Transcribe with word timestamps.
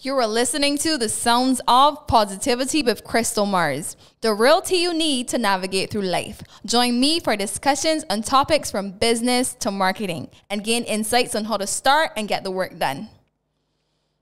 You 0.00 0.16
are 0.18 0.28
listening 0.28 0.78
to 0.78 0.96
the 0.96 1.08
sounds 1.08 1.60
of 1.66 2.06
positivity 2.06 2.84
with 2.84 3.02
Crystal 3.02 3.44
Mars, 3.44 3.96
the 4.20 4.32
realty 4.32 4.76
you 4.76 4.94
need 4.94 5.26
to 5.30 5.38
navigate 5.38 5.90
through 5.90 6.02
life. 6.02 6.40
Join 6.64 7.00
me 7.00 7.18
for 7.18 7.34
discussions 7.34 8.04
on 8.08 8.22
topics 8.22 8.70
from 8.70 8.92
business 8.92 9.54
to 9.54 9.72
marketing 9.72 10.30
and 10.50 10.62
gain 10.62 10.84
insights 10.84 11.34
on 11.34 11.46
how 11.46 11.56
to 11.56 11.66
start 11.66 12.12
and 12.16 12.28
get 12.28 12.44
the 12.44 12.50
work 12.52 12.78
done. 12.78 13.08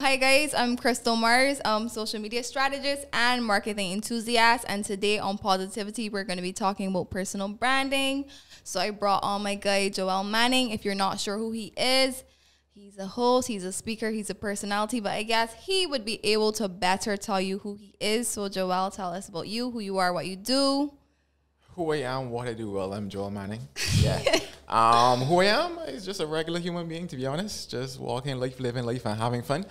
Hi 0.00 0.16
guys, 0.16 0.54
I'm 0.54 0.78
Crystal 0.78 1.14
Mars, 1.14 1.60
um, 1.66 1.90
social 1.90 2.22
media 2.22 2.42
strategist 2.42 3.04
and 3.12 3.44
marketing 3.44 3.92
enthusiast. 3.92 4.64
And 4.68 4.82
today 4.82 5.18
on 5.18 5.36
Positivity, 5.36 6.08
we're 6.08 6.24
going 6.24 6.38
to 6.38 6.42
be 6.42 6.54
talking 6.54 6.86
about 6.86 7.10
personal 7.10 7.48
branding. 7.48 8.24
So 8.64 8.80
I 8.80 8.92
brought 8.92 9.22
on 9.24 9.42
my 9.42 9.56
guy 9.56 9.90
Joel 9.90 10.24
Manning. 10.24 10.70
If 10.70 10.86
you're 10.86 10.94
not 10.94 11.20
sure 11.20 11.36
who 11.36 11.52
he 11.52 11.74
is, 11.76 12.24
He's 12.78 12.98
a 12.98 13.06
host, 13.06 13.48
he's 13.48 13.64
a 13.64 13.72
speaker, 13.72 14.10
he's 14.10 14.28
a 14.28 14.34
personality, 14.34 15.00
but 15.00 15.12
I 15.12 15.22
guess 15.22 15.54
he 15.64 15.86
would 15.86 16.04
be 16.04 16.20
able 16.22 16.52
to 16.52 16.68
better 16.68 17.16
tell 17.16 17.40
you 17.40 17.56
who 17.60 17.76
he 17.76 17.94
is. 18.00 18.28
So, 18.28 18.50
Joel, 18.50 18.90
tell 18.90 19.14
us 19.14 19.30
about 19.30 19.48
you, 19.48 19.70
who 19.70 19.80
you 19.80 19.96
are, 19.96 20.12
what 20.12 20.26
you 20.26 20.36
do. 20.36 20.92
Who 21.74 21.94
I 21.94 22.02
am, 22.02 22.28
what 22.28 22.46
I 22.48 22.52
do. 22.52 22.70
Well, 22.70 22.92
I'm 22.92 23.08
Joel 23.08 23.30
Manning. 23.30 23.66
Yeah. 24.02 24.20
um, 24.68 25.20
who 25.20 25.40
I 25.40 25.46
am 25.46 25.78
is 25.88 26.04
just 26.04 26.20
a 26.20 26.26
regular 26.26 26.60
human 26.60 26.86
being, 26.86 27.06
to 27.06 27.16
be 27.16 27.24
honest. 27.24 27.70
Just 27.70 27.98
walking 27.98 28.38
life, 28.38 28.60
living 28.60 28.84
life, 28.84 29.06
and 29.06 29.18
having 29.18 29.40
fun. 29.40 29.64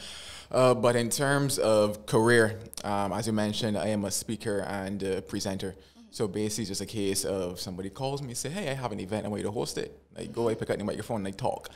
Uh, 0.50 0.74
but 0.74 0.96
in 0.96 1.12
terms 1.12 1.60
of 1.60 2.08
career, 2.08 2.60
um, 2.84 3.14
as 3.14 3.28
you 3.28 3.34
mentioned, 3.34 3.78
I 3.78 3.90
am 3.90 4.04
a 4.06 4.12
speaker 4.12 4.62
and 4.68 5.04
a 5.04 5.22
presenter. 5.22 5.76
So 6.16 6.30
basically, 6.30 6.62
it's 6.62 6.70
just 6.70 6.80
a 6.80 6.86
case 6.86 7.26
of 7.26 7.60
somebody 7.60 7.90
calls 7.90 8.22
me, 8.22 8.30
and 8.30 8.38
say, 8.38 8.48
"Hey, 8.48 8.70
I 8.70 8.74
have 8.74 8.94
an 8.94 9.02
event. 9.02 9.26
I 9.26 9.28
want 9.28 9.42
you 9.42 9.48
to 9.48 9.52
host 9.52 9.78
it." 9.78 10.00
Like, 10.18 10.32
go, 10.32 10.48
I 10.48 10.56
pick 10.56 10.70
up 10.70 10.78
the 10.78 10.86
microphone, 10.86 11.26
and 11.26 11.28
I 11.28 11.32
talk. 11.32 11.68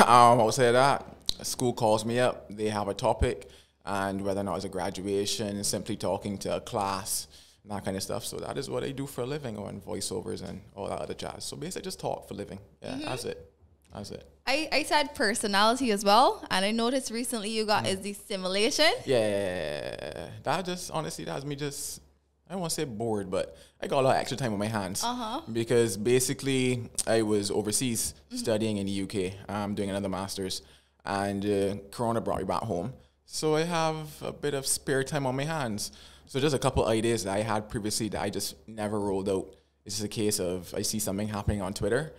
um, 0.00 0.42
outside 0.42 0.66
of 0.66 0.72
that, 0.74 1.06
a 1.40 1.44
school 1.46 1.72
calls 1.72 2.04
me 2.04 2.18
up. 2.18 2.54
They 2.54 2.68
have 2.68 2.88
a 2.88 2.92
topic, 2.92 3.48
and 3.86 4.20
whether 4.20 4.42
or 4.42 4.44
not 4.44 4.56
it's 4.56 4.66
a 4.66 4.68
graduation, 4.68 5.64
simply 5.64 5.96
talking 5.96 6.36
to 6.44 6.56
a 6.56 6.60
class, 6.60 7.28
that 7.64 7.82
kind 7.82 7.96
of 7.96 8.02
stuff. 8.02 8.26
So 8.26 8.36
that 8.36 8.58
is 8.58 8.68
what 8.68 8.84
I 8.84 8.90
do 8.90 9.06
for 9.06 9.22
a 9.22 9.26
living, 9.26 9.56
on 9.56 9.80
voiceovers 9.80 10.46
and 10.46 10.60
all 10.74 10.90
that 10.90 10.98
other 10.98 11.14
jazz. 11.14 11.44
So 11.44 11.56
basically, 11.56 11.86
just 11.86 11.98
talk 11.98 12.28
for 12.28 12.34
a 12.34 12.36
living. 12.36 12.58
Yeah, 12.82 12.90
mm-hmm. 12.90 13.04
that's 13.06 13.24
it. 13.24 13.50
That's 13.94 14.10
it. 14.10 14.28
I, 14.46 14.68
I 14.70 14.82
said 14.82 15.14
personality 15.14 15.92
as 15.92 16.04
well, 16.04 16.44
and 16.50 16.62
I 16.62 16.72
noticed 16.72 17.10
recently 17.10 17.48
you 17.48 17.64
got 17.64 17.84
mm. 17.84 17.92
is 17.94 18.00
the 18.00 18.12
simulation. 18.12 18.92
Yeah, 19.06 20.28
that 20.42 20.66
just 20.66 20.90
honestly 20.90 21.24
that's 21.24 21.46
me 21.46 21.56
just 21.56 22.02
I 22.48 22.52
don't 22.54 22.60
want 22.60 22.70
to 22.70 22.74
say 22.76 22.84
bored, 22.84 23.30
but 23.30 23.58
I 23.82 23.86
got 23.86 24.00
a 24.00 24.02
lot 24.02 24.16
of 24.16 24.20
extra 24.20 24.38
time 24.38 24.54
on 24.54 24.58
my 24.58 24.66
hands 24.66 25.04
uh-huh. 25.04 25.42
because 25.52 25.98
basically 25.98 26.88
I 27.06 27.20
was 27.20 27.50
overseas 27.50 28.14
mm-hmm. 28.26 28.36
studying 28.36 28.78
in 28.78 28.86
the 28.86 29.02
UK, 29.02 29.50
um, 29.54 29.74
doing 29.74 29.90
another 29.90 30.08
master's, 30.08 30.62
and 31.04 31.44
uh, 31.44 31.76
Corona 31.90 32.22
brought 32.22 32.38
me 32.38 32.44
back 32.44 32.62
home. 32.62 32.94
So 33.26 33.56
I 33.56 33.64
have 33.64 34.22
a 34.22 34.32
bit 34.32 34.54
of 34.54 34.66
spare 34.66 35.04
time 35.04 35.26
on 35.26 35.36
my 35.36 35.44
hands. 35.44 35.92
So 36.24 36.40
just 36.40 36.56
a 36.56 36.58
couple 36.58 36.86
ideas 36.86 37.24
that 37.24 37.36
I 37.36 37.42
had 37.42 37.68
previously 37.68 38.08
that 38.10 38.22
I 38.22 38.30
just 38.30 38.54
never 38.66 38.98
rolled 38.98 39.28
out. 39.28 39.54
It's 39.84 39.96
just 39.96 40.06
a 40.06 40.08
case 40.08 40.40
of 40.40 40.72
I 40.74 40.80
see 40.80 40.98
something 40.98 41.28
happening 41.28 41.60
on 41.60 41.74
Twitter, 41.74 42.14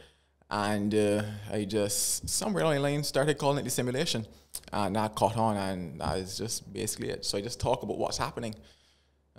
and 0.52 0.94
uh, 0.94 1.24
I 1.52 1.66
just 1.66 2.30
somewhere 2.30 2.64
along 2.64 2.76
the 2.76 2.82
line 2.82 3.04
started 3.04 3.40
calling 3.40 3.58
it 3.58 3.64
the 3.64 3.72
simulation, 3.72 4.28
and 4.72 4.96
that 4.96 5.16
caught 5.16 5.38
on, 5.38 5.58
and 5.58 6.02
that 6.02 6.18
is 6.18 6.38
just 6.38 6.72
basically 6.72 7.10
it. 7.10 7.26
So 7.26 7.40
I 7.40 7.42
just 7.42 7.60
talk 7.60 7.82
about 7.82 7.98
what's 7.98 8.18
happening 8.18 8.54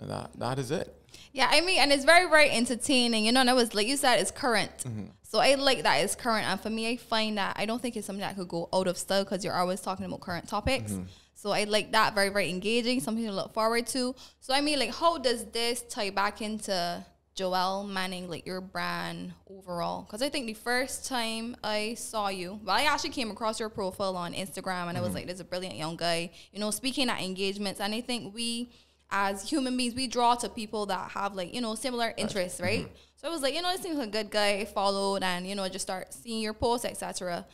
that 0.07 0.31
that 0.37 0.59
is 0.59 0.71
it. 0.71 0.95
Yeah, 1.33 1.47
I 1.49 1.61
mean, 1.61 1.79
and 1.79 1.91
it's 1.91 2.05
very 2.05 2.29
very 2.29 2.49
entertaining. 2.49 3.25
You 3.25 3.31
know, 3.31 3.41
and 3.41 3.49
it 3.49 3.55
was 3.55 3.73
like 3.73 3.87
you 3.87 3.97
said, 3.97 4.19
it's 4.19 4.31
current. 4.31 4.71
Mm-hmm. 4.79 5.05
So 5.23 5.39
I 5.39 5.55
like 5.55 5.83
that 5.83 5.97
it's 5.97 6.15
current, 6.15 6.45
and 6.45 6.59
for 6.59 6.69
me, 6.69 6.89
I 6.89 6.97
find 6.97 7.37
that 7.37 7.55
I 7.57 7.65
don't 7.65 7.81
think 7.81 7.95
it's 7.95 8.05
something 8.05 8.21
that 8.21 8.35
could 8.35 8.47
go 8.47 8.67
out 8.73 8.87
of 8.87 8.97
style 8.97 9.23
because 9.23 9.43
you're 9.45 9.55
always 9.55 9.81
talking 9.81 10.05
about 10.05 10.19
current 10.21 10.47
topics. 10.47 10.91
Mm-hmm. 10.91 11.03
So 11.35 11.51
I 11.51 11.63
like 11.63 11.93
that 11.93 12.13
very 12.13 12.29
very 12.29 12.49
engaging, 12.49 12.99
something 12.99 13.25
to 13.25 13.31
look 13.31 13.53
forward 13.53 13.87
to. 13.87 14.13
So 14.39 14.53
I 14.53 14.61
mean, 14.61 14.77
like, 14.79 14.93
how 14.93 15.17
does 15.17 15.45
this 15.45 15.81
tie 15.83 16.09
back 16.09 16.41
into 16.41 17.03
Joel 17.33 17.85
Manning, 17.85 18.29
like 18.29 18.45
your 18.45 18.61
brand 18.61 19.33
overall? 19.49 20.03
Because 20.03 20.21
I 20.21 20.29
think 20.29 20.47
the 20.47 20.53
first 20.53 21.07
time 21.07 21.55
I 21.63 21.95
saw 21.95 22.27
you, 22.27 22.59
well, 22.63 22.75
I 22.75 22.83
actually 22.83 23.11
came 23.11 23.31
across 23.31 23.59
your 23.59 23.69
profile 23.69 24.17
on 24.17 24.33
Instagram, 24.33 24.87
and 24.87 24.89
mm-hmm. 24.89 24.97
I 24.97 24.99
was 24.99 25.07
mm-hmm. 25.09 25.15
like, 25.15 25.25
"There's 25.27 25.39
a 25.39 25.45
brilliant 25.45 25.77
young 25.77 25.95
guy." 25.95 26.31
You 26.51 26.59
know, 26.59 26.71
speaking 26.71 27.09
at 27.09 27.21
engagements, 27.21 27.79
and 27.79 27.95
I 27.95 28.01
think 28.01 28.35
we 28.35 28.69
as 29.11 29.49
human 29.49 29.75
beings, 29.75 29.93
we 29.93 30.07
draw 30.07 30.35
to 30.35 30.49
people 30.49 30.85
that 30.87 31.11
have 31.11 31.35
like, 31.35 31.53
you 31.53 31.61
know, 31.61 31.75
similar 31.75 32.13
interests, 32.17 32.61
right? 32.61 32.85
Mm-hmm. 32.85 32.95
So 33.17 33.27
I 33.27 33.31
was 33.31 33.41
like, 33.41 33.53
you 33.53 33.61
know, 33.61 33.71
this 33.71 33.81
seems 33.81 33.97
like 33.97 34.07
a 34.07 34.11
good 34.11 34.31
guy, 34.31 34.65
followed 34.65 35.23
and, 35.23 35.45
you 35.45 35.55
know, 35.55 35.67
just 35.69 35.83
start 35.83 36.13
seeing 36.13 36.41
your 36.41 36.53
posts, 36.53 36.85
etc. 36.85 37.45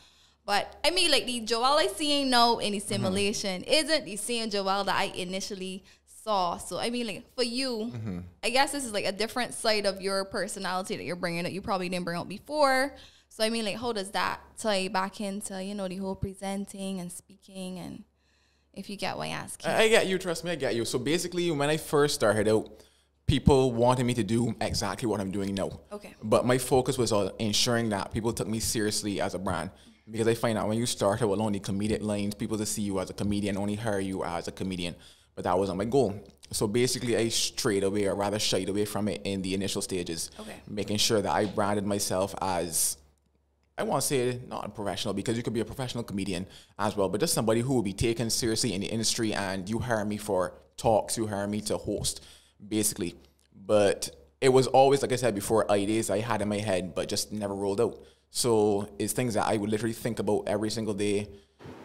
But 0.46 0.76
I 0.82 0.90
mean, 0.90 1.10
like 1.10 1.26
the 1.26 1.40
Joel 1.40 1.64
I 1.78 1.88
seeing 1.88 2.30
now 2.30 2.58
in 2.58 2.72
the 2.72 2.78
mm-hmm. 2.78 2.88
simulation 2.88 3.62
mm-hmm. 3.62 3.70
isn't 3.70 4.04
the 4.04 4.16
same 4.16 4.48
Joel 4.48 4.84
that 4.84 4.96
I 4.96 5.12
initially 5.14 5.84
saw. 6.24 6.56
So 6.56 6.78
I 6.78 6.90
mean, 6.90 7.06
like 7.06 7.34
for 7.34 7.44
you, 7.44 7.90
mm-hmm. 7.92 8.18
I 8.42 8.50
guess 8.50 8.72
this 8.72 8.84
is 8.84 8.92
like 8.92 9.04
a 9.04 9.12
different 9.12 9.52
side 9.52 9.84
of 9.84 10.00
your 10.00 10.24
personality 10.24 10.96
that 10.96 11.04
you're 11.04 11.16
bringing 11.16 11.42
that 11.42 11.52
you 11.52 11.60
probably 11.60 11.88
didn't 11.88 12.04
bring 12.04 12.18
out 12.18 12.28
before. 12.28 12.94
So 13.28 13.44
I 13.44 13.50
mean, 13.50 13.64
like, 13.64 13.76
how 13.76 13.92
does 13.92 14.10
that 14.12 14.40
tie 14.58 14.88
back 14.88 15.20
into 15.20 15.62
you 15.62 15.74
know 15.74 15.86
the 15.86 15.96
whole 15.96 16.16
presenting 16.16 16.98
and 16.98 17.12
speaking 17.12 17.78
and 17.78 18.04
if 18.78 18.88
you 18.88 18.96
get 18.96 19.16
what 19.16 19.24
I 19.24 19.30
ask. 19.30 19.66
I, 19.66 19.82
I 19.82 19.88
get 19.88 20.06
you. 20.06 20.18
Trust 20.18 20.44
me, 20.44 20.52
I 20.52 20.54
get 20.54 20.74
you. 20.74 20.84
So 20.84 20.98
basically, 20.98 21.50
when 21.50 21.68
I 21.68 21.76
first 21.76 22.14
started 22.14 22.48
out, 22.48 22.70
people 23.26 23.72
wanted 23.72 24.06
me 24.06 24.14
to 24.14 24.22
do 24.22 24.54
exactly 24.60 25.08
what 25.08 25.20
I'm 25.20 25.32
doing 25.32 25.54
now. 25.54 25.80
Okay. 25.92 26.14
But 26.22 26.46
my 26.46 26.58
focus 26.58 26.96
was 26.96 27.12
on 27.12 27.32
ensuring 27.40 27.88
that 27.90 28.12
people 28.12 28.32
took 28.32 28.46
me 28.46 28.60
seriously 28.60 29.20
as 29.20 29.34
a 29.34 29.38
brand. 29.38 29.70
Because 30.10 30.26
I 30.26 30.34
find 30.34 30.56
out 30.56 30.68
when 30.68 30.78
you 30.78 30.86
start 30.86 31.20
out 31.20 31.28
with 31.28 31.40
only 31.40 31.60
comedic 31.60 32.00
lines, 32.00 32.34
people 32.34 32.56
to 32.56 32.64
see 32.64 32.80
you 32.80 32.98
as 32.98 33.10
a 33.10 33.12
comedian, 33.12 33.58
only 33.58 33.74
hire 33.74 34.00
you 34.00 34.24
as 34.24 34.48
a 34.48 34.52
comedian. 34.52 34.94
But 35.34 35.44
that 35.44 35.58
wasn't 35.58 35.76
my 35.76 35.84
goal. 35.84 36.14
So 36.50 36.66
basically, 36.66 37.14
I 37.16 37.28
strayed 37.28 37.84
away, 37.84 38.06
or 38.06 38.14
rather 38.14 38.38
shied 38.38 38.70
away 38.70 38.86
from 38.86 39.08
it 39.08 39.20
in 39.24 39.42
the 39.42 39.52
initial 39.52 39.82
stages. 39.82 40.30
Okay. 40.40 40.54
Making 40.66 40.96
sure 40.96 41.20
that 41.20 41.30
I 41.30 41.44
branded 41.44 41.84
myself 41.84 42.34
as 42.40 42.96
I 43.78 43.84
want 43.84 44.02
to 44.02 44.06
say 44.06 44.40
not 44.48 44.66
a 44.66 44.68
professional 44.68 45.14
because 45.14 45.36
you 45.36 45.44
could 45.44 45.52
be 45.52 45.60
a 45.60 45.64
professional 45.64 46.02
comedian 46.02 46.46
as 46.78 46.96
well, 46.96 47.08
but 47.08 47.20
just 47.20 47.32
somebody 47.32 47.60
who 47.60 47.74
will 47.74 47.82
be 47.82 47.92
taken 47.92 48.28
seriously 48.28 48.74
in 48.74 48.80
the 48.80 48.88
industry 48.88 49.32
and 49.32 49.70
you 49.70 49.78
hire 49.78 50.04
me 50.04 50.16
for 50.16 50.54
talks, 50.76 51.16
you 51.16 51.28
hire 51.28 51.46
me 51.46 51.60
to 51.62 51.76
host, 51.76 52.24
basically. 52.66 53.14
But 53.54 54.10
it 54.40 54.48
was 54.48 54.66
always, 54.66 55.00
like 55.02 55.12
I 55.12 55.16
said 55.16 55.34
before, 55.34 55.70
ideas 55.70 56.10
I 56.10 56.18
had 56.18 56.42
in 56.42 56.48
my 56.48 56.58
head, 56.58 56.92
but 56.94 57.08
just 57.08 57.32
never 57.32 57.54
rolled 57.54 57.80
out. 57.80 58.00
So 58.30 58.88
it's 58.98 59.12
things 59.12 59.34
that 59.34 59.46
I 59.46 59.56
would 59.56 59.70
literally 59.70 59.94
think 59.94 60.18
about 60.18 60.44
every 60.48 60.70
single 60.70 60.94
day. 60.94 61.28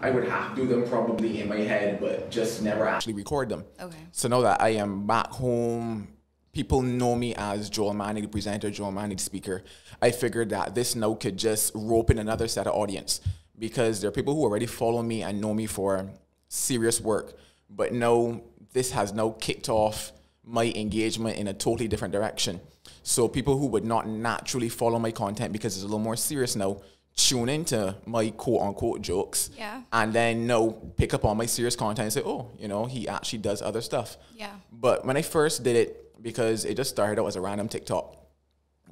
I 0.02 0.10
would 0.10 0.28
have 0.28 0.56
to 0.56 0.62
do 0.62 0.68
them 0.68 0.88
probably 0.90 1.42
in 1.42 1.48
my 1.48 1.58
head, 1.58 2.00
but 2.00 2.32
just 2.32 2.64
never 2.64 2.88
actually 2.88 3.14
record 3.14 3.50
them. 3.50 3.66
Okay. 3.80 3.98
So 4.12 4.28
now 4.28 4.42
that 4.42 4.62
I 4.62 4.70
am 4.70 5.06
back 5.06 5.28
home 5.28 6.08
people 6.54 6.82
know 6.82 7.16
me 7.16 7.34
as 7.36 7.70
Joel 7.70 7.94
Manning, 7.94 8.24
the 8.24 8.30
presenter, 8.30 8.70
Joel 8.70 8.92
Manning, 8.92 9.18
the 9.18 9.24
speaker. 9.24 9.64
I 10.02 10.12
figured 10.12 10.52
that 10.52 10.76
this 10.76 10.96
now 10.96 11.16
could 11.16 11.36
just 11.38 11.72
rope 11.76 12.12
in 12.12 12.20
another 12.20 12.48
set 12.48 12.68
of 12.68 12.76
audience 12.76 13.22
because 13.58 14.00
there 14.00 14.10
are 14.10 14.12
people 14.12 14.36
who 14.36 14.44
already 14.44 14.68
follow 14.68 15.02
me 15.02 15.24
and 15.24 15.42
know 15.42 15.54
me 15.54 15.66
for 15.66 16.08
serious 16.48 17.02
work. 17.02 17.38
But 17.70 17.92
now 17.92 18.42
this 18.72 18.92
has 18.92 19.14
now 19.14 19.36
kicked 19.40 19.68
off 19.68 20.12
my 20.44 20.72
engagement 20.76 21.38
in 21.38 21.48
a 21.48 21.54
totally 21.54 21.88
different 21.88 22.12
direction. 22.12 22.62
So 23.02 23.28
people 23.28 23.58
who 23.58 23.66
would 23.68 23.86
not 23.86 24.08
naturally 24.08 24.70
follow 24.70 25.00
my 25.00 25.12
content 25.12 25.54
because 25.54 25.76
it's 25.76 25.84
a 25.84 25.88
little 25.88 26.00
more 26.00 26.16
serious 26.16 26.56
now 26.56 26.82
tune 27.16 27.48
into 27.48 27.96
my 28.06 28.30
quote 28.32 28.62
unquote 28.62 29.02
jokes. 29.02 29.52
Yeah. 29.58 29.82
And 29.92 30.14
then 30.14 30.48
no 30.48 30.72
pick 30.72 31.14
up 31.14 31.26
on 31.26 31.38
my 31.38 31.46
serious 31.46 31.76
content 31.76 32.06
and 32.06 32.14
say, 32.14 32.22
oh, 32.26 32.52
you 32.58 32.68
know, 32.68 32.86
he 32.86 33.08
actually 33.08 33.40
does 33.40 33.62
other 33.62 33.82
stuff. 33.82 34.18
Yeah. 34.36 34.52
But 34.72 35.06
when 35.06 35.16
I 35.18 35.22
first 35.22 35.64
did 35.64 35.76
it, 35.76 36.03
because 36.22 36.66
it 36.66 36.76
just 36.76 36.90
started 36.90 37.22
out 37.22 37.28
as 37.28 37.36
a 37.36 37.42
random 37.42 37.68
TikTok 37.68 38.16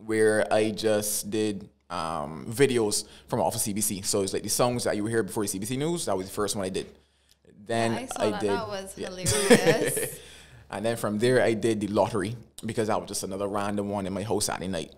where 0.06 0.52
I 0.52 0.72
just 0.72 1.30
did 1.30 1.70
um, 1.90 2.46
videos 2.50 3.06
from 3.28 3.42
off 3.42 3.56
of 3.56 3.62
CBC. 3.62 4.06
So 4.06 4.22
it's 4.22 4.34
like 4.34 4.44
the 4.44 4.50
songs 4.50 4.86
that 4.86 4.96
you 4.96 5.06
hear 5.06 5.24
before 5.24 5.46
the 5.46 5.59
CBC 5.59 5.78
News. 5.78 6.06
That 6.06 6.18
was 6.18 6.28
the 6.28 6.34
first 6.34 6.56
one 6.56 6.66
I 6.66 6.70
did. 6.70 6.88
Then 7.66 7.94
yeah, 7.94 8.08
I, 8.18 8.26
I 8.26 8.32
that. 8.32 8.41
did. 8.41 8.50
That 8.50 8.68
was 8.68 8.97
yeah. 8.97 9.09
hilarious. 9.09 10.20
and 10.72 10.85
then 10.85 10.97
from 10.97 11.20
there, 11.20 11.41
I 11.41 11.53
did 11.53 11.82
the 11.82 11.88
lottery 11.88 12.35
because 12.66 12.88
that 12.88 13.00
was 13.00 13.08
just 13.08 13.23
another 13.23 13.47
random 13.47 13.90
one 13.90 14.08
in 14.08 14.14
my 14.14 14.23
house 14.23 14.46
Saturday 14.46 14.68
night. 14.68 14.94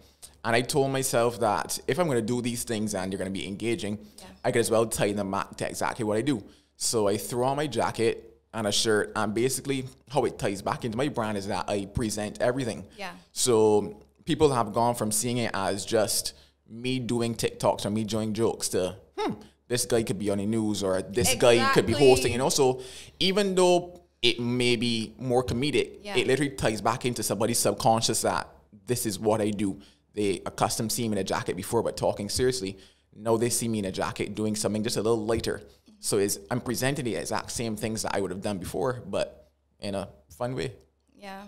And 0.45 0.55
I 0.55 0.61
told 0.61 0.91
myself 0.91 1.39
that 1.39 1.79
if 1.87 1.99
I'm 1.99 2.07
going 2.07 2.19
to 2.19 2.25
do 2.25 2.41
these 2.41 2.63
things 2.63 2.95
and 2.95 3.11
they're 3.11 3.17
going 3.17 3.33
to 3.33 3.39
be 3.39 3.47
engaging, 3.47 3.97
yeah. 4.17 4.25
I 4.43 4.51
could 4.51 4.59
as 4.59 4.69
well 4.69 4.85
tie 4.85 5.13
them 5.13 5.31
back 5.31 5.55
to 5.57 5.67
exactly 5.67 6.05
what 6.05 6.17
I 6.17 6.21
do. 6.21 6.43
So 6.75 7.07
I 7.07 7.17
threw 7.17 7.45
on 7.45 7.57
my 7.57 7.67
jacket 7.67 8.32
and 8.53 8.67
a 8.67 8.71
shirt. 8.71 9.11
And 9.15 9.33
basically, 9.33 9.85
how 10.09 10.25
it 10.25 10.37
ties 10.37 10.61
back 10.61 10.85
into 10.85 10.97
my 10.97 11.09
brand 11.09 11.37
is 11.37 11.47
that 11.47 11.69
I 11.69 11.85
present 11.85 12.41
everything. 12.41 12.85
Yeah. 12.97 13.11
So 13.31 14.01
people 14.25 14.53
have 14.53 14.73
gone 14.73 14.95
from 14.95 15.11
seeing 15.11 15.37
it 15.37 15.51
as 15.53 15.85
just 15.85 16.33
me 16.69 16.99
doing 16.99 17.35
TikToks 17.35 17.85
or 17.85 17.89
me 17.89 18.03
doing 18.03 18.33
jokes 18.33 18.69
to, 18.69 18.95
hmm, 19.17 19.33
this 19.67 19.85
guy 19.85 20.03
could 20.03 20.19
be 20.19 20.29
on 20.29 20.37
the 20.37 20.45
news 20.45 20.83
or 20.83 21.01
this 21.01 21.33
exactly. 21.33 21.57
guy 21.57 21.73
could 21.73 21.85
be 21.85 21.93
hosting, 21.93 22.31
you 22.31 22.37
know? 22.37 22.49
So 22.49 22.81
even 23.19 23.55
though 23.55 24.01
it 24.21 24.39
may 24.39 24.75
be 24.75 25.13
more 25.17 25.43
comedic, 25.43 25.99
yeah. 26.01 26.15
it 26.15 26.27
literally 26.27 26.51
ties 26.51 26.81
back 26.81 27.05
into 27.05 27.23
somebody's 27.23 27.59
subconscious 27.59 28.21
that 28.21 28.47
this 28.85 29.05
is 29.05 29.19
what 29.19 29.41
I 29.41 29.49
do. 29.49 29.79
They 30.13 30.41
accustomed 30.45 30.91
seeing 30.91 31.11
me 31.11 31.17
in 31.17 31.21
a 31.21 31.23
jacket 31.23 31.55
before, 31.55 31.81
but 31.83 31.97
talking 31.97 32.29
seriously. 32.29 32.77
Now 33.15 33.37
they 33.37 33.49
see 33.49 33.67
me 33.67 33.79
in 33.79 33.85
a 33.85 33.91
jacket 33.91 34.35
doing 34.35 34.55
something 34.55 34.83
just 34.83 34.97
a 34.97 35.01
little 35.01 35.25
lighter 35.25 35.61
So 36.03 36.17
it's 36.17 36.37
I'm 36.51 36.59
presenting 36.59 37.05
the 37.05 37.15
exact 37.15 37.49
same 37.51 37.77
things 37.77 38.01
that 38.01 38.13
I 38.13 38.19
would 38.19 38.29
have 38.31 38.41
done 38.41 38.57
before, 38.57 39.01
but 39.07 39.47
in 39.79 39.95
a 39.95 40.09
fun 40.37 40.53
way. 40.53 40.73
Yeah, 41.15 41.43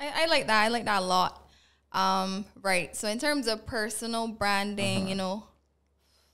I, 0.00 0.22
I 0.22 0.26
like 0.26 0.46
that. 0.46 0.64
I 0.64 0.68
like 0.68 0.86
that 0.86 1.02
a 1.02 1.04
lot. 1.04 1.46
Um, 1.92 2.46
right. 2.62 2.96
So 2.96 3.06
in 3.08 3.18
terms 3.18 3.46
of 3.46 3.66
personal 3.66 4.26
branding, 4.26 5.00
Uh-huh. 5.02 5.08
you 5.10 5.14
know, 5.14 5.44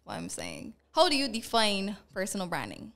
what 0.05 0.15
I'm 0.15 0.29
saying. 0.29 0.75
How 0.93 1.09
do 1.09 1.17
you 1.17 1.27
define 1.27 1.97
personal 2.13 2.47
branding? 2.47 2.93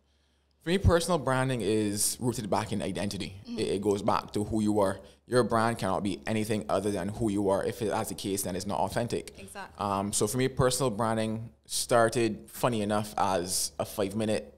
For 0.62 0.70
me, 0.70 0.78
personal 0.78 1.18
branding 1.18 1.60
is 1.60 2.16
rooted 2.20 2.48
back 2.48 2.70
in 2.72 2.80
identity. 2.80 3.34
It, 3.46 3.66
it 3.68 3.82
goes 3.82 4.02
back 4.02 4.32
to 4.34 4.44
who 4.44 4.60
you 4.62 4.78
are. 4.78 5.00
Your 5.26 5.42
brand 5.42 5.78
cannot 5.78 6.04
be 6.04 6.20
anything 6.26 6.64
other 6.68 6.92
than 6.92 7.08
who 7.08 7.30
you 7.30 7.48
are. 7.48 7.64
If 7.64 7.82
it, 7.82 7.90
that's 7.90 8.10
the 8.10 8.14
case, 8.14 8.42
then 8.44 8.54
it's 8.54 8.66
not 8.66 8.78
authentic. 8.78 9.34
Exactly. 9.38 9.84
Um, 9.84 10.12
so 10.12 10.28
for 10.28 10.38
me, 10.38 10.46
personal 10.46 10.90
branding 10.90 11.50
started, 11.66 12.48
funny 12.48 12.82
enough, 12.82 13.12
as 13.18 13.72
a 13.80 13.84
five 13.84 14.14
minute 14.14 14.54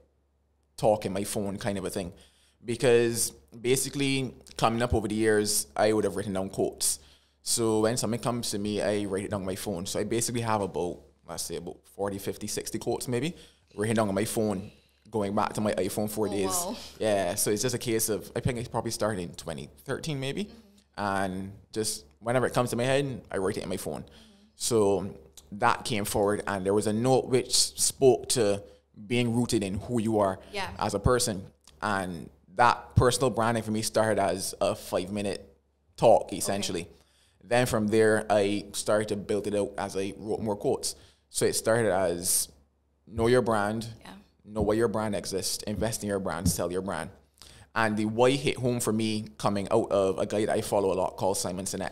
talk 0.81 1.05
in 1.05 1.13
my 1.13 1.23
phone 1.33 1.57
kind 1.57 1.77
of 1.77 1.85
a 1.85 1.89
thing. 1.97 2.11
Because 2.63 3.31
basically, 3.59 4.33
coming 4.57 4.81
up 4.81 4.93
over 4.93 5.07
the 5.07 5.15
years, 5.15 5.67
I 5.75 5.93
would 5.93 6.03
have 6.03 6.15
written 6.15 6.33
down 6.33 6.49
quotes. 6.49 6.99
So 7.43 7.79
when 7.81 7.97
something 7.97 8.19
comes 8.19 8.51
to 8.51 8.59
me, 8.59 8.81
I 8.81 9.05
write 9.05 9.25
it 9.25 9.31
down 9.31 9.41
on 9.41 9.45
my 9.47 9.55
phone. 9.55 9.85
So 9.85 9.99
I 9.99 10.03
basically 10.03 10.41
have 10.41 10.61
about, 10.61 10.99
let's 11.27 11.43
say, 11.43 11.55
about 11.55 11.77
40, 11.95 12.19
50, 12.19 12.47
60 12.47 12.77
quotes 12.79 13.07
maybe 13.07 13.35
written 13.75 13.95
down 13.95 14.09
on 14.09 14.15
my 14.15 14.25
phone 14.25 14.69
going 15.09 15.33
back 15.35 15.53
to 15.53 15.61
my 15.61 15.73
iPhone 15.73 16.09
four 16.09 16.27
Oh, 16.27 16.31
days. 16.31 16.49
wow. 16.49 16.75
Yeah, 16.99 17.35
so 17.35 17.51
it's 17.51 17.61
just 17.63 17.75
a 17.75 17.79
case 17.79 18.09
of, 18.09 18.31
I 18.35 18.39
think 18.41 18.59
it 18.59 18.69
probably 18.71 18.91
started 18.91 19.21
in 19.21 19.33
2013 19.33 20.19
maybe. 20.19 20.49
And 20.97 21.51
just 21.73 22.05
whenever 22.19 22.45
it 22.45 22.53
comes 22.53 22.69
to 22.71 22.75
my 22.75 22.83
head, 22.83 23.21
I 23.31 23.37
write 23.37 23.57
it 23.57 23.63
in 23.63 23.69
my 23.69 23.77
phone. 23.77 24.03
So 24.55 25.09
that 25.53 25.83
came 25.85 26.05
forward, 26.05 26.43
and 26.47 26.65
there 26.65 26.73
was 26.73 26.87
a 26.87 26.93
note 26.93 27.25
which 27.27 27.53
spoke 27.79 28.29
to 28.29 28.61
being 29.07 29.33
rooted 29.35 29.63
in 29.63 29.75
who 29.75 29.99
you 30.01 30.19
are 30.19 30.39
Yeah. 30.51 30.69
as 30.79 30.93
a 30.93 30.99
person. 30.99 31.45
And 31.81 32.29
that 32.55 32.95
personal 32.95 33.29
branding 33.29 33.63
for 33.63 33.71
me 33.71 33.81
started 33.81 34.19
as 34.21 34.53
a 34.61 34.75
five 34.75 35.11
minute 35.11 35.47
talk, 35.97 36.31
essentially. 36.33 36.87
Then 37.43 37.65
from 37.65 37.87
there, 37.87 38.25
I 38.29 38.65
started 38.73 39.07
to 39.09 39.15
build 39.15 39.47
it 39.47 39.55
out 39.55 39.71
as 39.77 39.97
I 39.97 40.13
wrote 40.17 40.41
more 40.41 40.55
quotes. 40.55 40.95
So 41.29 41.45
it 41.45 41.53
started 41.53 41.91
as 41.91 42.49
know 43.07 43.27
your 43.27 43.41
brand, 43.41 43.87
Yeah. 44.01 44.11
know 44.45 44.61
why 44.61 44.75
your 44.75 44.87
brand 44.87 45.15
exists, 45.15 45.63
invest 45.63 46.03
in 46.03 46.09
your 46.09 46.19
brand, 46.19 46.49
sell 46.49 46.71
your 46.71 46.81
brand. 46.81 47.09
And 47.73 47.95
the 47.97 48.05
why 48.05 48.31
hit 48.31 48.57
home 48.57 48.79
for 48.79 48.91
me 48.93 49.27
coming 49.37 49.67
out 49.71 49.91
of 49.91 50.19
a 50.19 50.25
guy 50.25 50.45
that 50.45 50.55
I 50.55 50.61
follow 50.61 50.91
a 50.91 50.95
lot 50.95 51.15
called 51.17 51.37
Simon 51.37 51.65
Sinek. 51.65 51.91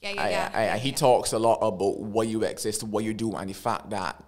Yeah, 0.00 0.10
yeah, 0.10 0.22
I, 0.22 0.30
yeah. 0.30 0.50
I, 0.52 0.64
yeah, 0.64 0.76
he 0.76 0.92
talks 0.92 1.32
a 1.32 1.38
lot 1.38 1.58
about 1.62 2.00
why 2.00 2.24
you 2.24 2.42
exist, 2.44 2.82
what 2.82 3.04
you 3.04 3.14
do, 3.14 3.34
and 3.36 3.48
the 3.48 3.54
fact 3.54 3.90
that 3.90 4.22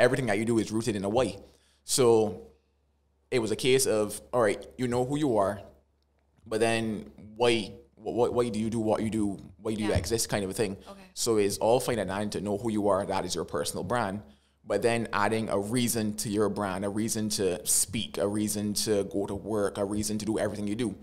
everything 0.00 0.26
that 0.26 0.38
you 0.38 0.44
do 0.44 0.58
is 0.58 0.72
rooted 0.72 0.96
in 0.96 1.04
a 1.04 1.08
why. 1.08 1.36
So 1.84 2.48
it 3.30 3.38
was 3.38 3.50
a 3.50 3.56
case 3.56 3.86
of, 3.86 4.20
all 4.32 4.42
right, 4.42 4.64
you 4.76 4.88
know 4.88 5.04
who 5.04 5.16
you 5.16 5.36
are, 5.36 5.60
but 6.46 6.60
then 6.60 7.10
why? 7.36 7.72
Why, 7.94 8.28
why 8.28 8.48
do 8.48 8.58
you 8.58 8.70
do 8.70 8.80
what 8.80 9.02
you 9.02 9.10
do? 9.10 9.38
Why 9.60 9.74
do 9.74 9.84
you 9.84 9.92
exist? 9.92 10.30
Kind 10.30 10.42
of 10.42 10.50
a 10.50 10.54
thing. 10.54 10.78
Okay. 10.88 11.00
So 11.12 11.36
it's 11.36 11.58
all 11.58 11.80
fine 11.80 11.98
and 11.98 12.08
dandy 12.08 12.38
to 12.38 12.40
know 12.40 12.56
who 12.56 12.70
you 12.70 12.88
are. 12.88 13.04
That 13.04 13.26
is 13.26 13.34
your 13.34 13.44
personal 13.44 13.84
brand. 13.84 14.22
But 14.64 14.80
then 14.80 15.08
adding 15.12 15.50
a 15.50 15.58
reason 15.58 16.14
to 16.16 16.30
your 16.30 16.48
brand, 16.48 16.84
a 16.84 16.88
reason 16.88 17.28
to 17.30 17.64
speak, 17.66 18.16
a 18.16 18.26
reason 18.26 18.72
to 18.86 19.04
go 19.04 19.26
to 19.26 19.34
work, 19.34 19.76
a 19.76 19.84
reason 19.84 20.16
to 20.18 20.24
do 20.24 20.38
everything 20.38 20.66
you 20.66 20.76
do. 20.76 20.94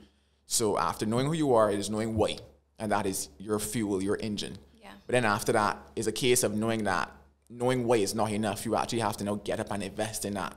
So 0.47 0.77
after 0.77 1.05
knowing 1.05 1.27
who 1.27 1.33
you 1.33 1.53
are, 1.53 1.69
it 1.69 1.77
is 1.77 1.89
knowing 1.89 2.15
why, 2.15 2.37
and 2.79 2.91
that 2.91 3.05
is 3.05 3.29
your 3.37 3.59
fuel, 3.59 4.01
your 4.01 4.17
engine. 4.19 4.57
Yeah. 4.81 4.89
But 5.05 5.13
then 5.13 5.25
after 5.25 5.51
that 5.51 5.77
is 5.95 6.07
a 6.07 6.11
case 6.11 6.43
of 6.43 6.55
knowing 6.55 6.85
that 6.85 7.11
knowing 7.49 7.85
why 7.85 7.97
is 7.97 8.13
not 8.13 8.31
enough. 8.31 8.65
You 8.65 8.75
actually 8.75 8.99
have 8.99 9.17
to 9.17 9.23
now 9.23 9.35
get 9.35 9.59
up 9.59 9.71
and 9.71 9.83
invest 9.83 10.25
in 10.25 10.33
that. 10.33 10.55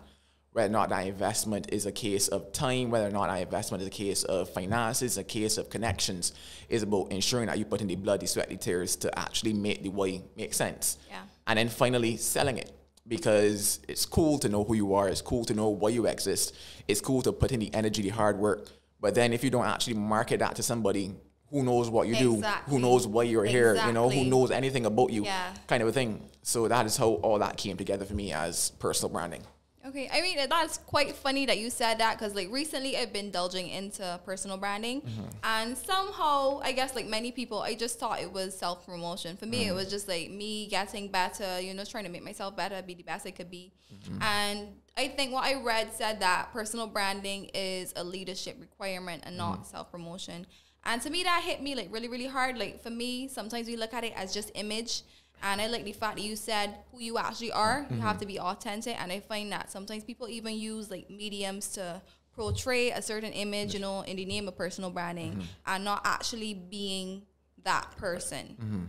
Whether 0.52 0.68
or 0.68 0.72
not 0.72 0.88
that 0.88 1.06
investment 1.06 1.68
is 1.72 1.86
a 1.86 1.92
case 1.92 2.26
of 2.26 2.52
time, 2.52 2.90
whether 2.90 3.06
or 3.06 3.10
not 3.10 3.28
that 3.28 3.40
investment 3.40 3.82
is 3.82 3.86
a 3.86 3.92
case 3.92 4.24
of 4.24 4.52
finances, 4.52 5.16
a 5.16 5.22
case 5.22 5.58
of 5.58 5.70
connections, 5.70 6.32
is 6.68 6.82
about 6.82 7.12
ensuring 7.12 7.46
that 7.46 7.58
you 7.58 7.64
put 7.64 7.80
in 7.80 7.86
the 7.86 7.94
blood, 7.94 8.20
the 8.20 8.26
sweat, 8.26 8.48
the 8.48 8.56
tears 8.56 8.96
to 8.96 9.16
actually 9.16 9.52
make 9.52 9.84
the 9.84 9.90
why 9.90 10.20
make 10.36 10.52
sense. 10.52 10.98
Yeah. 11.08 11.22
And 11.46 11.56
then 11.56 11.68
finally 11.68 12.16
selling 12.16 12.58
it 12.58 12.72
because 13.06 13.78
it's 13.88 14.04
cool 14.04 14.40
to 14.40 14.48
know 14.48 14.64
who 14.64 14.74
you 14.74 14.94
are. 14.94 15.08
It's 15.08 15.22
cool 15.22 15.44
to 15.44 15.54
know 15.54 15.68
why 15.68 15.90
you 15.90 16.06
exist. 16.06 16.54
It's 16.88 17.00
cool 17.00 17.22
to 17.22 17.32
put 17.32 17.52
in 17.52 17.60
the 17.60 17.72
energy, 17.72 18.02
the 18.02 18.08
hard 18.08 18.36
work. 18.36 18.68
But 19.00 19.14
then 19.14 19.32
if 19.32 19.44
you 19.44 19.50
don't 19.50 19.66
actually 19.66 19.94
market 19.94 20.40
that 20.40 20.56
to 20.56 20.64
somebody, 20.64 21.14
who 21.50 21.62
knows 21.62 21.90
what 21.90 22.06
you 22.08 22.16
do? 22.16 22.42
Who 22.68 22.78
knows 22.78 23.06
why 23.06 23.24
you're 23.24 23.44
here? 23.44 23.74
You 23.86 23.92
know, 23.92 24.08
who 24.08 24.24
knows 24.24 24.50
anything 24.50 24.86
about 24.86 25.10
you? 25.10 25.24
Yeah. 25.24 25.52
Kind 25.66 25.82
of 25.82 25.88
a 25.88 25.92
thing. 25.92 26.22
So 26.42 26.68
that 26.68 26.86
is 26.86 26.96
how 26.96 27.10
all 27.24 27.38
that 27.40 27.56
came 27.56 27.76
together 27.76 28.04
for 28.04 28.14
me 28.14 28.32
as 28.32 28.70
personal 28.78 29.10
branding. 29.12 29.42
Okay, 29.86 30.08
I 30.12 30.20
mean 30.20 30.36
that's 30.48 30.76
quite 30.78 31.16
funny 31.16 31.46
that 31.46 31.58
you 31.58 31.70
said 31.70 31.98
that 31.98 32.18
because 32.18 32.34
like 32.34 32.50
recently 32.52 32.96
I've 32.98 33.12
been 33.14 33.30
delving 33.30 33.68
into 33.68 34.20
personal 34.26 34.58
branding, 34.58 35.00
Mm-hmm. 35.00 35.22
and 35.42 35.76
somehow 35.76 36.60
I 36.62 36.72
guess 36.72 36.94
like 36.94 37.08
many 37.08 37.32
people, 37.32 37.60
I 37.60 37.74
just 37.74 37.98
thought 37.98 38.20
it 38.20 38.30
was 38.30 38.56
self 38.56 38.84
promotion. 38.86 39.36
For 39.36 39.46
Mm-hmm. 39.46 39.50
me, 39.50 39.68
it 39.68 39.72
was 39.72 39.88
just 39.88 40.06
like 40.06 40.30
me 40.30 40.66
getting 40.68 41.08
better, 41.08 41.60
you 41.60 41.72
know, 41.74 41.84
trying 41.84 42.04
to 42.04 42.10
make 42.10 42.22
myself 42.22 42.54
better, 42.56 42.80
be 42.82 42.94
the 42.94 43.02
best 43.02 43.26
I 43.26 43.30
could 43.32 43.50
be. 43.50 43.72
Mm-hmm. 44.04 44.22
And 44.22 44.68
I 44.98 45.08
think 45.08 45.32
what 45.32 45.44
I 45.44 45.54
read 45.62 45.92
said 45.94 46.20
that 46.20 46.52
personal 46.52 46.86
branding 46.86 47.50
is 47.54 47.92
a 47.96 48.04
leadership 48.04 48.58
requirement 48.60 49.22
and 49.24 49.36
Mm-hmm. 49.38 49.50
not 49.60 49.66
self 49.66 49.90
promotion. 49.90 50.46
And 50.84 51.00
to 51.02 51.10
me, 51.10 51.22
that 51.24 51.42
hit 51.44 51.62
me 51.62 51.74
like 51.74 51.92
really, 51.92 52.08
really 52.08 52.26
hard. 52.26 52.58
Like 52.58 52.82
for 52.82 52.90
me, 52.90 53.28
sometimes 53.28 53.66
we 53.66 53.76
look 53.76 53.94
at 53.94 54.04
it 54.04 54.12
as 54.16 54.32
just 54.32 54.50
image. 54.54 55.02
And 55.42 55.60
I 55.60 55.68
like 55.68 55.84
the 55.84 55.92
fact 55.92 56.16
that 56.16 56.22
you 56.22 56.36
said 56.36 56.74
who 56.90 57.00
you 57.00 57.16
actually 57.18 57.52
are. 57.52 57.86
You 57.90 58.00
have 58.00 58.18
to 58.18 58.26
be 58.26 58.34
mm-hmm. 58.34 58.46
authentic. 58.46 59.00
And 59.00 59.10
I 59.10 59.20
find 59.20 59.50
that 59.52 59.70
sometimes 59.70 60.04
people 60.04 60.28
even 60.28 60.54
use 60.54 60.90
like 60.90 61.08
mediums 61.08 61.68
to 61.72 62.02
portray 62.34 62.90
a 62.90 63.02
certain 63.02 63.32
image, 63.32 63.74
you 63.74 63.80
know, 63.80 64.02
in 64.02 64.16
the 64.16 64.24
name 64.24 64.48
of 64.48 64.56
personal 64.56 64.90
branding 64.90 65.32
mm-hmm. 65.32 65.42
and 65.66 65.84
not 65.84 66.02
actually 66.04 66.54
being 66.54 67.22
that 67.64 67.90
person. 67.96 68.56
Mm-hmm. 68.60 68.84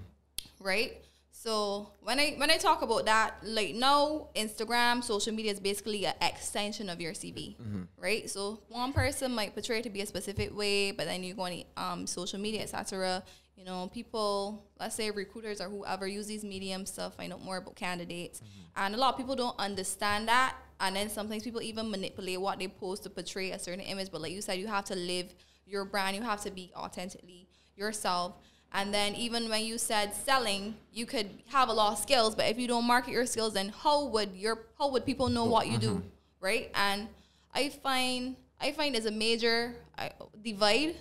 Right? 0.59 1.01
So 1.41 1.93
when 2.01 2.19
I 2.19 2.35
when 2.37 2.51
I 2.51 2.57
talk 2.57 2.83
about 2.83 3.05
that, 3.05 3.37
like 3.41 3.73
now 3.73 4.27
Instagram, 4.35 5.03
social 5.03 5.33
media 5.33 5.51
is 5.51 5.59
basically 5.59 6.05
an 6.05 6.13
extension 6.21 6.87
of 6.87 7.01
your 7.01 7.13
CV, 7.13 7.55
right? 7.97 8.29
So 8.29 8.61
one 8.69 8.93
person 8.93 9.33
might 9.33 9.55
portray 9.55 9.79
it 9.79 9.83
to 9.85 9.89
be 9.89 10.01
a 10.01 10.05
specific 10.05 10.55
way, 10.55 10.91
but 10.91 11.07
then 11.07 11.23
you 11.23 11.33
go 11.33 11.41
on 11.41 11.63
um, 11.77 12.05
social 12.05 12.39
media, 12.39 12.61
etc. 12.61 13.23
You 13.55 13.65
know, 13.65 13.89
people, 13.91 14.67
let's 14.79 14.93
say 14.93 15.09
recruiters 15.09 15.59
or 15.61 15.67
whoever, 15.67 16.05
use 16.07 16.27
these 16.27 16.43
mediums 16.43 16.91
to 16.91 17.09
find 17.09 17.33
out 17.33 17.43
more 17.43 17.57
about 17.57 17.75
candidates, 17.75 18.41
and 18.75 18.93
a 18.93 18.97
lot 18.97 19.13
of 19.13 19.17
people 19.17 19.35
don't 19.35 19.57
understand 19.57 20.27
that. 20.27 20.55
And 20.79 20.95
then 20.95 21.09
sometimes 21.09 21.41
people 21.41 21.63
even 21.63 21.89
manipulate 21.89 22.39
what 22.39 22.59
they 22.59 22.67
post 22.67 23.01
to 23.03 23.09
portray 23.09 23.49
a 23.49 23.57
certain 23.57 23.81
image. 23.81 24.11
But 24.11 24.21
like 24.21 24.31
you 24.31 24.41
said, 24.41 24.59
you 24.59 24.67
have 24.67 24.85
to 24.85 24.95
live 24.95 25.33
your 25.65 25.85
brand. 25.85 26.15
You 26.15 26.21
have 26.21 26.41
to 26.41 26.51
be 26.51 26.71
authentically 26.75 27.47
yourself. 27.75 28.35
And 28.73 28.93
then 28.93 29.15
even 29.15 29.49
when 29.49 29.65
you 29.65 29.77
said 29.77 30.13
selling, 30.13 30.75
you 30.93 31.05
could 31.05 31.29
have 31.47 31.67
a 31.69 31.73
lot 31.73 31.93
of 31.93 31.99
skills, 31.99 32.35
but 32.35 32.45
if 32.47 32.57
you 32.57 32.67
don't 32.67 32.85
market 32.85 33.11
your 33.11 33.25
skills, 33.25 33.53
then 33.53 33.69
how 33.69 34.05
would 34.05 34.33
your 34.35 34.59
how 34.79 34.89
would 34.91 35.05
people 35.05 35.27
know 35.29 35.45
what 35.45 35.67
you 35.67 35.77
do, 35.77 36.03
right? 36.39 36.71
And 36.73 37.07
I 37.53 37.69
find 37.69 38.35
I 38.61 38.71
find 38.71 38.95
it's 38.95 39.05
a 39.07 39.11
major 39.11 39.75
uh, 39.97 40.09
divide. 40.41 40.95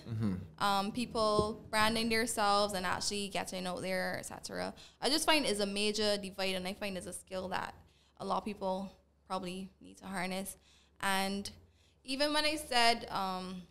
Um, 0.59 0.91
people 0.91 1.63
branding 1.69 2.09
themselves 2.09 2.73
and 2.73 2.85
actually 2.85 3.29
getting 3.29 3.65
out 3.65 3.81
there, 3.81 4.17
etc. 4.19 4.73
I 5.01 5.09
just 5.09 5.25
find 5.25 5.45
it's 5.45 5.59
a 5.59 5.65
major 5.65 6.17
divide, 6.17 6.55
and 6.55 6.67
I 6.67 6.73
find 6.73 6.97
it's 6.97 7.07
a 7.07 7.13
skill 7.13 7.47
that 7.49 7.73
a 8.19 8.25
lot 8.25 8.39
of 8.39 8.45
people 8.45 8.91
probably 9.27 9.69
need 9.79 9.97
to 9.97 10.05
harness. 10.05 10.57
And 10.99 11.49
even 12.03 12.33
when 12.33 12.43
I 12.45 12.57
said 12.57 13.07
um, 13.09 13.61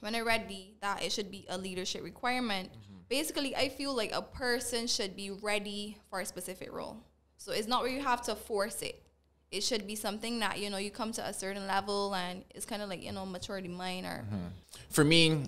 when 0.00 0.14
I 0.14 0.20
read 0.20 0.48
the 0.48 0.74
that 0.80 1.02
it 1.04 1.12
should 1.12 1.30
be 1.30 1.46
a 1.48 1.56
leadership 1.56 2.02
requirement, 2.02 2.70
basically 3.12 3.54
I 3.54 3.68
feel 3.68 3.94
like 3.94 4.10
a 4.14 4.22
person 4.22 4.86
should 4.86 5.14
be 5.14 5.30
ready 5.30 5.98
for 6.08 6.20
a 6.20 6.24
specific 6.24 6.72
role. 6.72 6.96
So 7.36 7.52
it's 7.52 7.68
not 7.68 7.82
where 7.82 7.90
you 7.90 8.00
have 8.00 8.22
to 8.22 8.34
force 8.34 8.80
it. 8.80 9.02
It 9.50 9.62
should 9.62 9.86
be 9.86 9.96
something 9.96 10.38
that, 10.40 10.58
you 10.58 10.70
know, 10.70 10.78
you 10.78 10.90
come 10.90 11.12
to 11.12 11.22
a 11.32 11.34
certain 11.34 11.66
level 11.66 12.14
and 12.14 12.42
it's 12.54 12.64
kind 12.64 12.80
of 12.80 12.88
like, 12.88 13.02
you 13.04 13.12
know, 13.12 13.26
maturity 13.26 13.68
mind 13.68 14.06
or 14.06 14.24
mm-hmm. 14.24 14.46
For 14.88 15.04
me, 15.04 15.44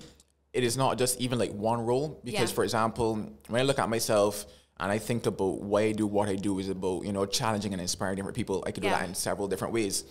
it 0.53 0.63
is 0.63 0.77
not 0.77 0.99
just 0.99 1.19
even 1.23 1.39
like 1.39 1.53
one 1.53 1.81
role 1.87 2.21
because, 2.23 2.51
Yeah. 2.51 2.57
for 2.59 2.65
example, 2.65 3.09
when 3.49 3.63
I 3.63 3.65
look 3.65 3.79
at 3.79 3.89
myself 3.89 4.45
and 4.79 4.93
I 4.93 4.99
think 4.99 5.25
about 5.25 5.63
why 5.63 5.83
I 5.91 5.93
do 5.93 6.07
what 6.07 6.29
I 6.29 6.37
do 6.37 6.59
is 6.59 6.69
about, 6.69 7.07
you 7.07 7.15
know, 7.15 7.25
challenging 7.25 7.73
and 7.73 7.81
inspiring 7.81 8.17
different 8.17 8.37
people. 8.37 8.63
I 8.67 8.73
could 8.73 8.83
do 8.83 8.91
Yeah. 8.91 8.99
that 8.99 9.09
in 9.09 9.15
several 9.15 9.49
different 9.49 9.73
ways. 9.73 10.05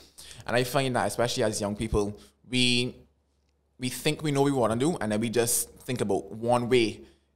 And 0.47 0.55
I 0.55 0.63
find 0.63 0.95
that 0.95 1.05
especially 1.05 1.43
as 1.43 1.61
young 1.61 1.75
people, 1.75 2.17
we 2.49 2.95
we 3.77 3.89
think 3.89 4.23
we 4.23 4.31
know 4.31 4.41
what 4.41 4.51
we 4.51 4.57
want 4.63 4.73
to 4.73 4.79
do 4.87 4.97
and 5.01 5.11
then 5.11 5.19
we 5.19 5.29
just 5.29 5.57
think 5.87 5.99
about 6.01 6.31
one 6.31 6.69
way 6.69 6.87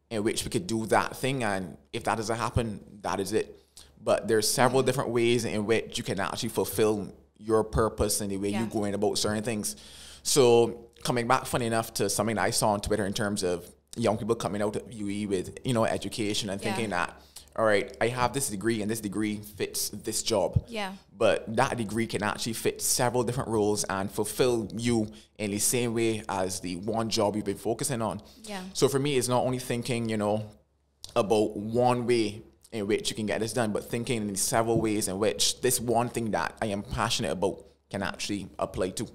in 0.10 0.24
which 0.24 0.44
we 0.44 0.50
could 0.50 0.68
do 0.68 0.86
that 0.88 1.16
thing 1.18 1.44
and 1.44 1.78
if 1.92 2.04
that 2.06 2.16
doesn't 2.16 2.38
happen, 2.38 2.80
that 3.02 3.20
is 3.20 3.34
it. 3.34 3.54
But 4.02 4.28
there's 4.28 4.50
several 4.50 4.82
different 4.84 5.10
ways 5.10 5.44
in 5.44 5.66
which 5.66 5.98
you 5.98 6.04
can 6.04 6.20
actually 6.20 6.50
fulfill 6.50 7.12
your 7.38 7.64
purpose 7.64 8.22
and 8.22 8.32
the 8.32 8.38
way 8.38 8.50
Yeah. 8.50 8.62
you 8.62 8.68
go 8.68 8.86
in 8.86 8.94
about 8.94 9.18
certain 9.18 9.44
things. 9.44 9.76
So 10.24 10.86
coming 11.04 11.28
back, 11.28 11.46
funny 11.46 11.66
enough, 11.66 11.94
to 11.96 12.10
something 12.10 12.38
that 12.38 12.44
I 12.44 12.52
saw 12.52 12.70
on 12.70 12.82
Twitter 12.82 13.06
in 13.06 13.14
terms 13.14 13.44
of 13.44 13.66
young 13.98 14.18
people 14.18 14.36
coming 14.36 14.62
out 14.62 14.76
of 14.76 14.84
UE 14.92 15.28
with 15.28 15.58
you 15.66 15.74
know 15.74 15.84
education 15.86 16.50
and 16.50 16.62
Yeah. 16.62 16.70
thinking 16.74 16.92
that 16.92 17.20
all 17.58 17.66
right, 17.66 17.96
I 18.00 18.10
have 18.10 18.34
this 18.34 18.50
degree 18.50 18.82
and 18.82 18.92
this 18.92 19.02
degree 19.02 19.38
fits 19.38 19.90
this 19.90 20.22
job. 20.22 20.64
Yeah. 20.68 20.94
But 21.18 21.56
that 21.56 21.76
degree 21.78 22.06
can 22.06 22.22
actually 22.22 22.54
fit 22.54 22.82
several 22.82 23.24
different 23.24 23.50
roles 23.50 23.84
and 23.86 24.12
fulfill 24.12 24.70
you 24.76 25.08
in 25.40 25.50
the 25.50 25.58
same 25.58 25.96
way 25.96 26.24
as 26.30 26.60
the 26.60 26.76
one 26.76 27.10
job 27.10 27.36
you've 27.36 27.46
been 27.46 27.58
focusing 27.58 28.02
on. 28.02 28.22
Yeah. 28.44 28.62
So 28.74 28.88
for 28.88 29.00
me, 29.00 29.18
it's 29.18 29.28
not 29.28 29.44
only 29.44 29.58
thinking, 29.58 30.08
you 30.08 30.18
know, 30.18 30.48
about 31.16 31.58
one 31.58 32.06
way 32.06 32.44
in 32.72 32.86
which 32.86 33.10
you 33.10 33.16
can 33.16 33.26
get 33.26 33.40
this 33.40 33.54
done, 33.54 33.72
but 33.72 33.90
thinking 33.90 34.30
in 34.30 34.36
several 34.36 34.80
ways 34.80 35.08
in 35.08 35.18
which 35.18 35.60
this 35.62 35.80
one 35.80 36.10
thing 36.10 36.32
that 36.32 36.56
I 36.62 36.68
am 36.68 36.84
passionate 36.84 37.32
about 37.32 37.64
can 37.90 38.04
actually 38.04 38.50
apply 38.60 38.90
to. 38.90 39.08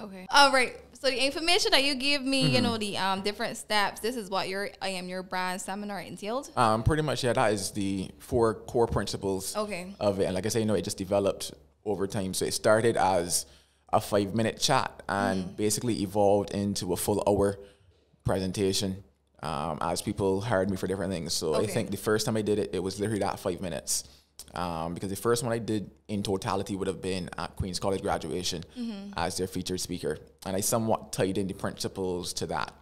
Okay. 0.00 0.26
All 0.30 0.50
right. 0.50 0.74
So 1.02 1.10
the 1.10 1.26
information 1.26 1.72
that 1.72 1.82
you 1.82 1.96
give 1.96 2.22
me, 2.22 2.44
Mm-hmm. 2.44 2.54
you 2.54 2.60
know, 2.60 2.78
the 2.78 2.96
um 2.96 3.22
different 3.22 3.56
steps. 3.56 3.98
This 3.98 4.14
is 4.14 4.30
what 4.30 4.48
your 4.48 4.70
I 4.80 4.90
am 4.90 5.08
your 5.08 5.24
brand 5.24 5.60
seminar 5.60 5.98
entailed. 6.00 6.50
Um, 6.56 6.84
pretty 6.84 7.02
much, 7.02 7.24
yeah, 7.24 7.32
that 7.32 7.52
is 7.52 7.72
the 7.72 8.08
four 8.20 8.54
core 8.54 8.86
principles 8.86 9.56
Okay. 9.56 9.96
of 9.98 10.20
it. 10.20 10.26
And 10.26 10.34
like 10.34 10.46
I 10.46 10.48
say, 10.48 10.60
you 10.60 10.66
know, 10.66 10.74
it 10.74 10.82
just 10.84 10.98
developed 10.98 11.54
over 11.84 12.06
time. 12.06 12.34
So 12.34 12.44
it 12.44 12.54
started 12.54 12.96
as 12.96 13.46
a 13.92 14.00
five 14.00 14.32
minute 14.32 14.60
chat 14.60 15.02
and 15.08 15.44
Mm. 15.46 15.56
basically 15.56 16.02
evolved 16.02 16.50
into 16.52 16.92
a 16.92 16.96
full 16.96 17.20
hour 17.26 17.58
presentation 18.22 19.02
um, 19.42 19.78
as 19.80 20.00
people 20.02 20.40
hired 20.40 20.70
me 20.70 20.76
for 20.76 20.86
different 20.86 21.12
things. 21.12 21.32
So 21.32 21.56
I 21.56 21.66
think 21.66 21.90
the 21.90 21.96
first 21.96 22.26
time 22.26 22.36
I 22.36 22.42
did 22.42 22.60
it, 22.60 22.70
it 22.74 22.78
was 22.78 23.00
literally 23.00 23.18
that 23.26 23.40
five 23.40 23.60
minutes. 23.60 24.04
Um, 24.54 24.92
because 24.94 25.08
the 25.10 25.16
first 25.16 25.42
one 25.42 25.52
I 25.52 25.58
did 25.58 25.90
in 26.08 26.22
totality 26.22 26.76
would 26.76 26.86
have 26.88 27.00
been 27.00 27.30
at 27.38 27.56
Queen's 27.56 27.78
College 27.78 28.02
graduation 28.02 28.62
Mm-hmm. 28.78 29.12
as 29.16 29.36
their 29.38 29.46
featured 29.46 29.80
speaker. 29.80 30.18
And 30.44 30.54
I 30.56 30.60
somewhat 30.60 31.12
tied 31.12 31.38
in 31.38 31.46
the 31.46 31.54
principles 31.54 32.32
to 32.34 32.46
that. 32.48 32.72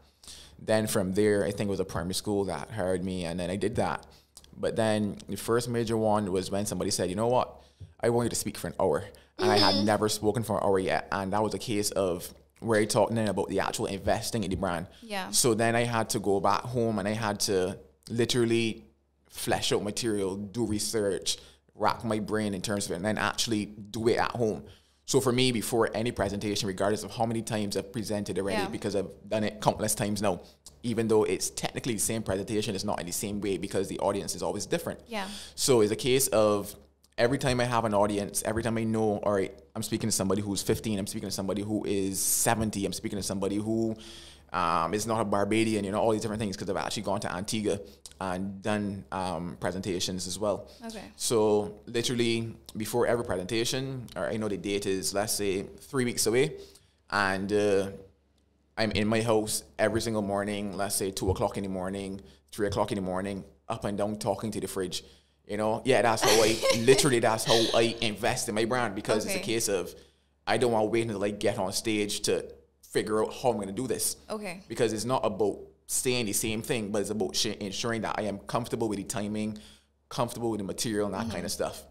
Then 0.58 0.86
from 0.86 1.14
there, 1.14 1.44
I 1.44 1.52
think 1.52 1.68
it 1.68 1.70
was 1.70 1.80
a 1.80 1.84
primary 1.84 2.14
school 2.14 2.44
that 2.46 2.70
hired 2.70 3.04
me, 3.04 3.24
and 3.24 3.38
then 3.38 3.50
I 3.50 3.56
did 3.56 3.76
that. 3.76 4.04
But 4.56 4.76
then 4.76 5.16
the 5.28 5.36
first 5.36 5.68
major 5.68 5.96
one 5.96 6.30
was 6.32 6.50
when 6.50 6.66
somebody 6.66 6.90
said, 6.90 7.08
you 7.08 7.16
know 7.16 7.28
what, 7.28 7.54
I 8.00 8.10
want 8.10 8.26
you 8.26 8.30
to 8.30 8.36
speak 8.36 8.58
for 8.58 8.66
an 8.66 8.74
hour. 8.80 9.04
And 9.38 9.50
I 9.50 9.56
Mm-hmm. 9.56 9.76
had 9.76 9.84
never 9.86 10.08
spoken 10.08 10.42
for 10.42 10.58
an 10.58 10.64
hour 10.64 10.78
yet. 10.78 11.08
And 11.12 11.32
that 11.32 11.42
was 11.42 11.54
a 11.54 11.58
case 11.58 11.90
of 11.92 12.34
where 12.58 12.78
I 12.80 12.84
talked 12.84 13.14
then 13.14 13.28
about 13.28 13.48
the 13.48 13.60
actual 13.60 13.86
investing 13.86 14.44
in 14.44 14.50
the 14.50 14.56
brand. 14.56 14.86
Yeah. 15.02 15.30
So 15.30 15.54
then 15.54 15.74
I 15.76 15.84
had 15.84 16.10
to 16.10 16.18
go 16.18 16.40
back 16.40 16.60
home 16.62 16.98
and 16.98 17.08
I 17.08 17.12
had 17.12 17.40
to 17.40 17.78
literally 18.10 18.84
flesh 19.30 19.72
out 19.72 19.82
material, 19.82 20.36
do 20.36 20.66
research, 20.66 21.38
rack 21.80 22.04
my 22.04 22.18
brain 22.20 22.54
in 22.54 22.60
terms 22.60 22.84
of 22.86 22.92
it, 22.92 22.96
and 22.96 23.04
then 23.04 23.18
actually 23.18 23.66
do 23.66 24.06
it 24.08 24.18
at 24.18 24.30
home. 24.32 24.62
So 25.06 25.20
for 25.20 25.32
me, 25.32 25.50
before 25.50 25.90
any 25.92 26.12
presentation, 26.12 26.68
regardless 26.68 27.02
of 27.02 27.10
how 27.10 27.26
many 27.26 27.42
times 27.42 27.76
I've 27.76 27.92
presented 27.92 28.38
already, 28.38 28.62
Yeah. 28.62 28.68
because 28.68 28.94
I've 28.94 29.08
done 29.28 29.42
it 29.42 29.60
countless 29.60 29.94
times 29.96 30.22
now, 30.22 30.40
even 30.84 31.08
though 31.08 31.24
it's 31.24 31.50
technically 31.50 31.94
the 31.94 32.00
same 32.00 32.22
presentation, 32.22 32.74
it's 32.76 32.84
not 32.84 33.00
in 33.00 33.06
the 33.06 33.12
same 33.12 33.40
way 33.40 33.56
because 33.58 33.88
the 33.88 33.98
audience 33.98 34.36
is 34.36 34.42
always 34.42 34.66
different. 34.66 35.00
Yeah. 35.08 35.26
So 35.56 35.80
it's 35.80 35.90
a 35.90 35.96
case 35.96 36.28
of 36.28 36.76
every 37.18 37.38
time 37.38 37.60
I 37.60 37.64
have 37.64 37.84
an 37.84 37.92
audience, 37.94 38.42
every 38.46 38.62
time 38.62 38.78
I 38.78 38.84
know, 38.84 39.18
all 39.24 39.32
right, 39.32 39.52
I'm 39.74 39.82
speaking 39.82 40.08
to 40.08 40.14
somebody 40.14 40.42
who's 40.42 40.62
15, 40.62 40.98
I'm 40.98 41.06
speaking 41.08 41.28
to 41.28 41.34
somebody 41.34 41.62
who 41.62 41.84
is 41.84 42.20
70, 42.20 42.86
I'm 42.86 42.92
speaking 42.92 43.18
to 43.18 43.22
somebody 43.22 43.56
who 43.56 43.96
um, 44.52 44.94
is 44.94 45.06
not 45.06 45.20
a 45.20 45.24
Barbadian, 45.24 45.84
you 45.84 45.92
know, 45.92 45.98
all 45.98 46.12
these 46.12 46.22
different 46.22 46.40
things 46.40 46.56
because 46.56 46.68
I've 46.70 46.76
actually 46.76 47.04
gone 47.04 47.20
to 47.20 47.32
Antigua 47.32 47.80
and 48.20 48.60
done 48.62 49.04
um, 49.12 49.56
presentations 49.60 50.26
as 50.26 50.38
well. 50.38 50.68
Okay. 50.86 51.02
So 51.16 51.80
literally 51.86 52.54
before 52.76 53.06
every 53.06 53.24
presentation, 53.24 54.06
or 54.16 54.28
I 54.28 54.36
know 54.36 54.48
the 54.48 54.56
date 54.56 54.86
is 54.86 55.14
let's 55.14 55.32
say 55.32 55.62
three 55.62 56.04
weeks 56.04 56.26
away, 56.26 56.56
and 57.10 57.52
uh, 57.52 57.90
I'm 58.76 58.90
in 58.92 59.08
my 59.08 59.22
house 59.22 59.62
every 59.78 60.00
single 60.00 60.22
morning. 60.22 60.76
Let's 60.76 60.96
say 60.96 61.10
two 61.10 61.30
o'clock 61.30 61.56
in 61.56 61.62
the 61.62 61.68
morning, 61.68 62.20
three 62.52 62.66
o'clock 62.66 62.92
in 62.92 62.96
the 62.96 63.02
morning, 63.02 63.44
up 63.68 63.84
and 63.84 63.96
down 63.96 64.18
talking 64.18 64.50
to 64.50 64.60
the 64.60 64.68
fridge. 64.68 65.02
You 65.46 65.56
know, 65.56 65.82
yeah, 65.84 66.02
that's 66.02 66.22
how 66.22 66.42
I 66.42 66.56
literally 66.80 67.20
that's 67.20 67.44
how 67.44 67.60
I 67.74 67.96
invest 68.00 68.48
in 68.48 68.54
my 68.54 68.66
brand 68.66 68.94
because 68.94 69.24
it's 69.24 69.34
a 69.34 69.40
case 69.40 69.68
of 69.68 69.94
I 70.46 70.58
don't 70.58 70.72
want 70.72 70.84
to 70.84 70.90
wait 70.90 71.02
until 71.02 71.24
I 71.24 71.30
get 71.30 71.58
on 71.58 71.72
stage 71.72 72.20
to 72.22 72.44
figure 72.90 73.22
out 73.22 73.32
how 73.32 73.50
I'm 73.50 73.56
going 73.56 73.68
to 73.68 73.72
do 73.72 73.86
this 73.86 74.16
Okay. 74.28 74.62
because 74.68 74.92
it's 74.92 75.04
not 75.04 75.24
about 75.24 75.58
saying 75.86 76.26
the 76.26 76.32
same 76.32 76.60
thing, 76.62 76.90
but 76.90 77.00
it's 77.00 77.10
about 77.10 77.34
sh- 77.34 77.56
ensuring 77.60 78.02
that 78.02 78.16
I 78.18 78.22
am 78.22 78.38
comfortable 78.38 78.88
with 78.88 78.98
the 78.98 79.04
timing, 79.04 79.58
comfortable 80.08 80.50
with 80.50 80.58
the 80.58 80.64
material, 80.64 81.06
and 81.06 81.14
that 81.14 81.32
kind 81.32 81.44
of 81.44 81.52
mm-hmm. 81.52 81.72
stuff. 81.72 81.84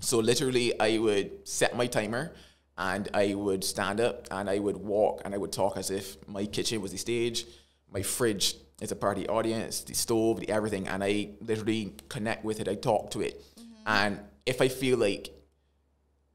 So 0.00 0.18
literally, 0.18 0.78
I 0.80 0.98
would 0.98 1.46
set 1.46 1.76
my 1.76 1.86
timer, 1.86 2.32
and 2.76 3.08
I 3.12 3.34
would 3.34 3.64
stand 3.64 4.00
up, 4.00 4.28
and 4.30 4.48
I 4.48 4.58
would 4.58 4.76
walk, 4.76 5.22
and 5.24 5.34
I 5.34 5.38
would 5.38 5.52
talk 5.52 5.76
as 5.76 5.90
if 5.90 6.16
my 6.28 6.46
kitchen 6.46 6.80
was 6.80 6.92
the 6.92 6.98
stage, 6.98 7.44
my 7.92 8.02
fridge 8.02 8.54
is 8.80 8.92
a 8.92 8.96
part 8.96 9.18
of 9.18 9.24
the 9.24 9.30
audience, 9.30 9.80
the 9.80 9.94
stove, 9.94 10.40
the 10.40 10.48
everything, 10.50 10.86
and 10.86 11.02
I 11.02 11.30
literally 11.40 11.94
connect 12.08 12.44
with 12.44 12.60
it. 12.60 12.68
I 12.68 12.76
talk 12.76 13.10
to 13.12 13.20
it, 13.22 13.42
mm-hmm. 13.58 13.72
and 13.86 14.20
if 14.46 14.62
I 14.62 14.68
feel 14.68 14.98
like 14.98 15.30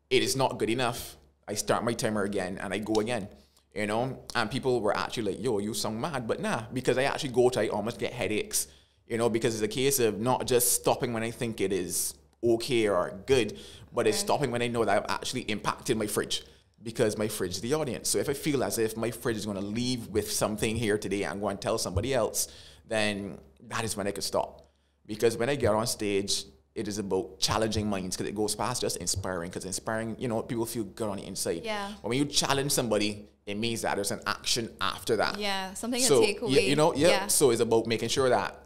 it 0.09 0.23
is 0.23 0.35
not 0.35 0.59
good 0.59 0.69
enough, 0.69 1.17
I 1.47 1.55
start 1.55 1.83
my 1.83 1.93
timer 1.93 2.23
again 2.23 2.59
and 2.61 2.73
I 2.73 2.77
go 2.77 2.95
again. 2.95 3.27
You 3.73 3.87
know, 3.87 4.19
and 4.35 4.51
people 4.51 4.81
were 4.81 4.95
actually 4.95 5.33
like, 5.33 5.43
"Yo, 5.43 5.57
you 5.57 5.73
sound 5.73 5.99
mad," 5.99 6.27
but 6.27 6.39
nah, 6.39 6.65
because 6.71 6.97
I 6.97 7.03
actually 7.03 7.31
go 7.31 7.49
to, 7.49 7.61
I 7.61 7.67
almost 7.69 7.99
get 7.99 8.13
headaches. 8.13 8.67
You 9.07 9.17
know, 9.17 9.29
because 9.29 9.55
it's 9.55 9.63
a 9.63 9.67
case 9.67 9.99
of 9.99 10.19
not 10.19 10.45
just 10.45 10.73
stopping 10.73 11.11
when 11.11 11.23
I 11.23 11.31
think 11.31 11.59
it 11.59 11.73
is 11.73 12.13
okay 12.43 12.87
or 12.87 13.19
good, 13.25 13.57
but 13.91 14.07
it's 14.07 14.17
stopping 14.17 14.51
when 14.51 14.61
I 14.61 14.67
know 14.67 14.85
that 14.85 14.95
I've 14.95 15.09
actually 15.09 15.41
impacted 15.41 15.97
my 15.97 16.07
fridge 16.07 16.43
because 16.83 17.17
my 17.17 17.27
fridge 17.27 17.51
is 17.51 17.61
the 17.61 17.73
audience. 17.73 18.09
So 18.09 18.19
if 18.19 18.29
I 18.29 18.33
feel 18.33 18.63
as 18.63 18.77
if 18.77 18.97
my 18.97 19.09
fridge 19.09 19.37
is 19.37 19.45
going 19.45 19.57
to 19.57 19.65
leave 19.65 20.07
with 20.07 20.31
something 20.31 20.75
here 20.75 20.97
today 20.97 21.23
and 21.23 21.39
go 21.39 21.47
and 21.47 21.59
tell 21.59 21.77
somebody 21.77 22.13
else, 22.13 22.47
then 22.87 23.37
that 23.69 23.83
is 23.83 23.95
when 23.95 24.07
I 24.07 24.11
could 24.11 24.23
stop. 24.23 24.67
Because 25.05 25.37
when 25.37 25.49
I 25.49 25.55
get 25.55 25.73
on 25.73 25.87
stage, 25.87 26.45
it 26.75 26.87
is 26.87 26.97
about 26.97 27.39
challenging 27.39 27.87
minds 27.89 28.15
because 28.17 28.29
it 28.29 28.35
goes 28.35 28.55
past 28.55 28.81
just 28.81 28.97
inspiring. 28.97 29.49
Because 29.49 29.65
inspiring, 29.65 30.15
you 30.19 30.27
know, 30.27 30.41
people 30.41 30.65
feel 30.65 30.83
good 30.83 31.07
on 31.09 31.17
the 31.17 31.23
inside. 31.25 31.61
Yeah. 31.63 31.91
But 32.01 32.09
when 32.09 32.17
you 32.17 32.25
challenge 32.25 32.71
somebody, 32.71 33.27
it 33.45 33.55
means 33.57 33.81
that 33.83 33.95
there's 33.95 34.11
an 34.11 34.21
action 34.25 34.69
after 34.81 35.15
that. 35.17 35.37
Yeah. 35.39 35.73
Something 35.75 36.01
to 36.01 36.07
So 36.07 36.21
take 36.21 36.37
yeah, 36.41 36.47
away. 36.47 36.69
you 36.69 36.75
know, 36.75 36.93
yeah. 36.95 37.07
Yeah. 37.09 37.27
So 37.27 37.51
it's 37.51 37.61
about 37.61 37.85
making 37.85 38.09
sure 38.09 38.29
that 38.29 38.59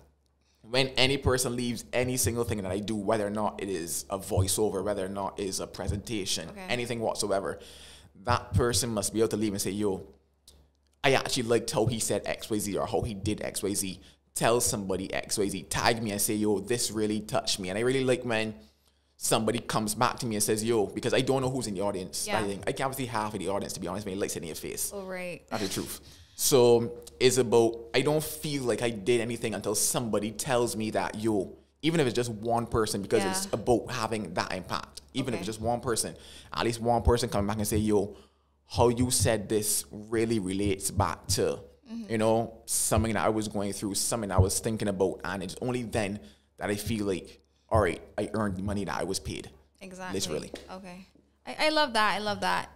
when 0.61 0.87
any 0.89 1.17
person 1.17 1.55
leaves 1.55 1.83
any 1.91 2.15
single 2.17 2.43
thing 2.43 2.61
that 2.61 2.71
I 2.71 2.79
do, 2.79 2.95
whether 2.95 3.25
or 3.27 3.29
not 3.31 3.61
it 3.61 3.69
is 3.69 4.05
a 4.09 4.17
voiceover, 4.19 4.83
whether 4.83 5.05
or 5.05 5.09
not 5.09 5.39
it 5.39 5.45
is 5.45 5.59
a 5.59 5.67
presentation, 5.67 6.49
Okay. 6.49 6.65
anything 6.69 6.99
whatsoever, 7.01 7.59
that 8.23 8.53
person 8.53 8.89
must 8.89 9.13
be 9.13 9.19
able 9.19 9.29
to 9.29 9.37
leave 9.37 9.53
and 9.53 9.61
say, 9.61 9.71
"Yo, 9.71 10.01
I 11.03 11.13
actually 11.13 11.43
liked 11.43 11.71
how 11.71 11.85
he 11.85 11.99
said 11.99 12.23
XYZ 12.25 12.75
or 12.77 12.85
how 12.87 13.01
he 13.01 13.13
did 13.13 13.39
XYZ. 13.39 13.99
Tell 14.37 14.61
somebody 14.61 15.07
XYZ, 15.07 15.65
tag 15.67 16.03
me 16.03 16.11
and 16.11 16.21
say, 16.21 16.35
yo, 16.35 16.59
this 16.59 16.91
really 16.91 17.21
touched 17.21 17.59
me. 17.59 17.69
And 17.69 17.77
I 17.77 17.81
really 17.81 18.03
like 18.03 18.23
when 18.23 18.53
somebody 19.15 19.57
comes 19.57 19.95
back 19.95 20.19
to 20.19 20.27
me 20.27 20.35
and 20.35 20.43
says, 20.43 20.63
yo, 20.63 20.85
because 20.85 21.11
I 21.15 21.21
don't 21.21 21.41
know 21.41 21.49
who's 21.49 21.65
in 21.65 21.73
the 21.73 21.81
audience. 21.81 22.27
Yeah. 22.27 22.39
I, 22.39 22.43
think. 22.43 22.63
I 22.67 22.71
can't 22.71 22.93
see 22.93 23.07
half 23.07 23.33
of 23.33 23.39
the 23.39 23.47
audience, 23.47 23.73
to 23.73 23.79
be 23.79 23.87
honest, 23.87 24.05
it 24.05 24.15
likes 24.15 24.35
it 24.35 24.43
in 24.43 24.47
your 24.49 24.55
face. 24.55 24.91
All 24.93 25.07
right. 25.07 25.41
That's 25.49 25.67
the 25.67 25.73
truth. 25.73 26.01
So 26.35 26.99
it's 27.19 27.39
about, 27.39 27.85
I 27.95 28.01
don't 28.01 28.23
feel 28.23 28.61
like 28.61 28.83
I 28.83 28.91
did 28.91 29.21
anything 29.21 29.55
until 29.55 29.73
somebody 29.73 30.29
tells 30.29 30.75
me 30.75 30.91
that, 30.91 31.15
yo, 31.15 31.55
even 31.81 31.99
if 31.99 32.05
it's 32.05 32.15
just 32.15 32.29
one 32.29 32.67
person, 32.67 33.01
because 33.01 33.23
Yeah. 33.23 33.31
it's 33.31 33.47
about 33.51 33.91
having 33.91 34.35
that 34.35 34.53
impact. 34.53 35.01
Even 35.15 35.33
if 35.33 35.39
it's 35.39 35.47
just 35.47 35.61
one 35.61 35.79
person, 35.79 36.15
at 36.53 36.63
least 36.63 36.79
one 36.79 37.01
person 37.01 37.27
coming 37.27 37.47
back 37.47 37.57
and 37.57 37.67
say, 37.67 37.77
yo, 37.77 38.15
how 38.67 38.89
you 38.89 39.09
said 39.09 39.49
this 39.49 39.85
really 39.89 40.37
relates 40.37 40.91
back 40.91 41.25
to. 41.29 41.57
You 42.09 42.17
know, 42.17 42.53
something 42.65 43.13
that 43.13 43.25
I 43.25 43.29
was 43.29 43.47
going 43.47 43.73
through, 43.73 43.95
something 43.95 44.31
I 44.31 44.39
was 44.39 44.59
thinking 44.59 44.87
about. 44.87 45.21
And 45.23 45.43
it's 45.43 45.55
only 45.61 45.83
then 45.83 46.19
that 46.57 46.69
I 46.69 46.75
feel 46.75 47.05
like, 47.05 47.41
all 47.69 47.81
right, 47.81 48.01
I 48.17 48.29
earned 48.33 48.63
money 48.63 48.85
that 48.85 48.99
I 48.99 49.03
was 49.03 49.19
paid. 49.19 49.49
Exactly. 49.81 50.19
Literally. 50.19 50.51
Okay. 50.71 51.07
I, 51.45 51.67
I 51.67 51.69
love 51.69 51.93
that. 51.93 52.15
I 52.15 52.19
love 52.19 52.41
that. 52.41 52.69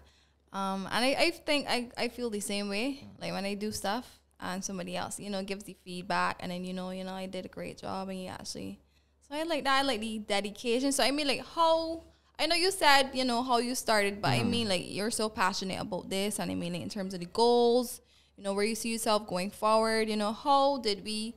Um, 0.53 0.87
and 0.91 1.05
I, 1.05 1.15
I 1.17 1.31
think 1.31 1.67
I, 1.69 1.89
I 1.97 2.07
feel 2.09 2.29
the 2.29 2.39
same 2.39 2.69
way. 2.69 3.07
Like 3.19 3.31
when 3.31 3.45
I 3.45 3.53
do 3.53 3.71
stuff 3.71 4.19
and 4.39 4.63
somebody 4.63 4.97
else, 4.97 5.19
you 5.19 5.29
know, 5.29 5.43
gives 5.43 5.63
the 5.63 5.75
feedback 5.85 6.37
and 6.39 6.51
then 6.51 6.65
you 6.65 6.73
know, 6.73 6.89
you 6.91 7.03
know, 7.03 7.13
I 7.13 7.25
did 7.25 7.45
a 7.45 7.49
great 7.49 7.77
job 7.77 8.09
and 8.09 8.21
you 8.21 8.29
actually 8.29 8.79
so 9.27 9.35
I 9.35 9.43
like 9.43 9.63
that. 9.63 9.79
I 9.79 9.81
like 9.83 10.01
the 10.01 10.19
dedication. 10.19 10.91
So 10.91 11.03
I 11.03 11.11
mean 11.11 11.27
like 11.27 11.45
how 11.55 12.03
I 12.37 12.47
know 12.47 12.55
you 12.55 12.71
said, 12.71 13.11
you 13.13 13.23
know, 13.23 13.43
how 13.43 13.59
you 13.59 13.75
started, 13.75 14.21
but 14.21 14.31
I 14.31 14.43
mean 14.43 14.67
like 14.67 14.83
you're 14.85 15.11
so 15.11 15.29
passionate 15.29 15.79
about 15.79 16.09
this 16.09 16.39
and 16.39 16.51
I 16.51 16.55
mean 16.55 16.73
like 16.73 16.81
in 16.81 16.89
terms 16.89 17.13
of 17.13 17.21
the 17.21 17.27
goals, 17.27 18.01
you 18.37 18.43
know, 18.43 18.53
where 18.53 18.65
you 18.65 18.75
see 18.75 18.91
yourself 18.91 19.27
going 19.27 19.49
forward, 19.51 20.09
you 20.09 20.15
know, 20.17 20.33
how 20.33 20.77
did 20.79 21.03
we 21.03 21.35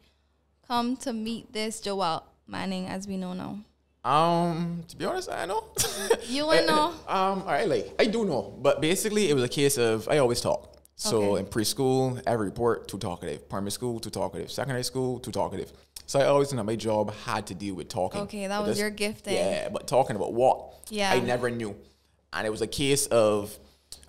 come 0.66 0.96
to 0.98 1.12
meet 1.12 1.52
this 1.52 1.80
Joel 1.80 2.24
Manning 2.46 2.86
as 2.86 3.06
we 3.06 3.16
know 3.16 3.32
now? 3.32 3.58
Um, 4.04 4.84
to 4.88 4.96
be 4.96 5.04
honest, 5.06 5.30
I 5.30 5.46
know. 5.46 5.64
You 6.28 6.46
wanna 6.46 6.66
know? 6.66 6.86
um, 7.08 7.42
all 7.42 7.46
right, 7.46 7.68
like 7.68 7.94
I 7.98 8.06
do 8.06 8.24
know, 8.24 8.54
but 8.60 8.80
basically 8.80 9.28
it 9.30 9.34
was 9.34 9.42
a 9.44 9.48
case 9.48 9.78
of 9.78 10.08
I 10.08 10.18
always 10.18 10.40
talk. 10.40 10.70
So 10.96 11.32
Okay. 11.34 11.40
in 11.40 11.46
preschool, 11.46 12.22
every 12.26 12.46
report 12.46 12.86
too 12.88 12.98
talkative. 12.98 13.48
Primary 13.48 13.72
school, 13.72 13.98
too 14.00 14.10
talkative. 14.10 14.50
Secondary 14.50 14.84
school, 14.84 15.18
too 15.20 15.32
talkative. 15.32 15.72
So 16.06 16.20
I 16.20 16.26
always 16.26 16.52
knew 16.52 16.62
my 16.62 16.76
job 16.76 17.12
had 17.24 17.46
to 17.48 17.54
deal 17.54 17.74
with 17.74 17.88
talking. 17.88 18.20
Okay, 18.22 18.46
that 18.46 18.58
But 18.60 18.68
was 18.68 18.78
your 18.78 18.90
gift. 18.90 19.26
Yeah, 19.26 19.70
but 19.70 19.86
talking 19.88 20.16
about 20.16 20.32
what? 20.34 20.74
Yeah. 20.90 21.10
I 21.12 21.20
never 21.20 21.50
knew, 21.50 21.74
and 22.32 22.46
it 22.46 22.50
was 22.50 22.60
a 22.62 22.66
case 22.66 23.06
of, 23.06 23.58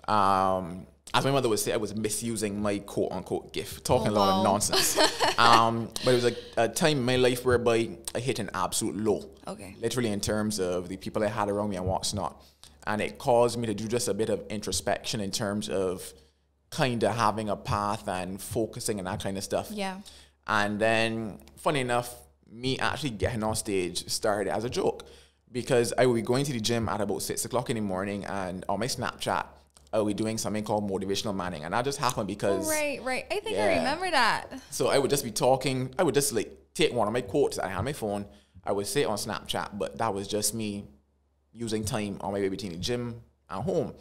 um, 0.06 0.86
as 1.14 1.24
my 1.24 1.30
mother 1.30 1.48
would 1.48 1.58
say, 1.58 1.72
I 1.72 1.76
was 1.76 1.94
misusing 1.94 2.60
my 2.60 2.78
quote 2.78 3.12
unquote 3.12 3.52
gift, 3.52 3.84
talking 3.84 4.08
Oh, 4.08 4.14
a 4.14 4.16
lot 4.16 4.38
of 4.38 4.44
nonsense. 4.44 4.98
um, 5.38 5.88
but 6.04 6.12
it 6.12 6.22
was 6.22 6.24
a, 6.24 6.36
a 6.56 6.68
time 6.68 6.98
in 6.98 7.04
my 7.04 7.16
life 7.16 7.44
whereby 7.44 7.90
I 8.14 8.18
hit 8.18 8.38
an 8.38 8.50
absolute 8.54 8.96
low. 8.96 9.28
Okay. 9.46 9.76
Literally 9.80 10.10
in 10.10 10.20
terms 10.20 10.58
of 10.58 10.88
the 10.88 10.96
people 10.96 11.22
I 11.22 11.28
had 11.28 11.48
around 11.48 11.70
me 11.70 11.76
and 11.76 11.86
what's 11.86 12.12
not. 12.12 12.42
And 12.86 13.00
it 13.00 13.18
caused 13.18 13.58
me 13.58 13.66
to 13.66 13.74
do 13.74 13.88
just 13.88 14.08
a 14.08 14.14
bit 14.14 14.28
of 14.28 14.44
introspection 14.48 15.20
in 15.20 15.30
terms 15.30 15.68
of 15.68 16.12
kind 16.70 17.02
of 17.02 17.16
having 17.16 17.48
a 17.48 17.56
path 17.56 18.06
and 18.08 18.40
focusing 18.40 18.98
and 18.98 19.06
that 19.06 19.22
kind 19.22 19.36
of 19.36 19.44
stuff. 19.44 19.70
Yeah. 19.70 20.00
And 20.46 20.78
then, 20.78 21.38
funny 21.56 21.80
enough, 21.80 22.14
me 22.50 22.78
actually 22.78 23.10
getting 23.10 23.42
on 23.42 23.56
stage 23.56 24.08
started 24.08 24.52
as 24.52 24.64
a 24.64 24.70
joke 24.70 25.04
because 25.50 25.92
I 25.96 26.06
would 26.06 26.14
be 26.14 26.22
going 26.22 26.44
to 26.44 26.52
the 26.52 26.60
gym 26.60 26.88
at 26.88 27.00
about 27.00 27.22
six 27.22 27.44
o'clock 27.44 27.70
in 27.70 27.76
the 27.76 27.82
morning, 27.82 28.24
and 28.24 28.64
on 28.68 28.78
my 28.80 28.86
Snapchat, 28.86 29.46
I 29.92 29.98
would 30.00 30.08
be 30.08 30.14
doing 30.14 30.36
something 30.38 30.64
called 30.64 30.88
motivational 30.90 31.34
manning, 31.34 31.64
and 31.64 31.72
that 31.72 31.84
just 31.84 31.98
happened 31.98 32.26
because 32.28 32.66
Oh, 32.66 32.70
right, 32.70 33.02
right. 33.02 33.24
I 33.30 33.40
think 33.40 33.56
Yeah. 33.56 33.64
I 33.66 33.76
remember 33.78 34.10
that. 34.10 34.46
so 34.70 34.88
I 34.88 34.98
would 34.98 35.10
just 35.10 35.24
be 35.24 35.30
talking. 35.30 35.94
I 35.98 36.02
would 36.02 36.14
just 36.14 36.32
like 36.32 36.50
take 36.74 36.92
one 36.92 37.06
of 37.06 37.12
my 37.14 37.20
quotes 37.22 37.56
that 37.56 37.64
I 37.66 37.68
had 37.68 37.78
on 37.78 37.84
my 37.84 37.92
phone. 37.92 38.26
I 38.64 38.72
would 38.72 38.86
say 38.86 39.02
it 39.02 39.06
on 39.06 39.16
Snapchat, 39.16 39.78
but 39.78 39.96
that 39.98 40.12
was 40.12 40.26
just 40.28 40.52
me 40.54 40.84
using 41.52 41.84
time 41.84 42.18
on 42.20 42.32
my 42.32 42.40
way 42.40 42.48
between 42.48 42.72
the 42.72 42.78
gym 42.78 43.22
and 43.48 43.62
home. 43.62 43.94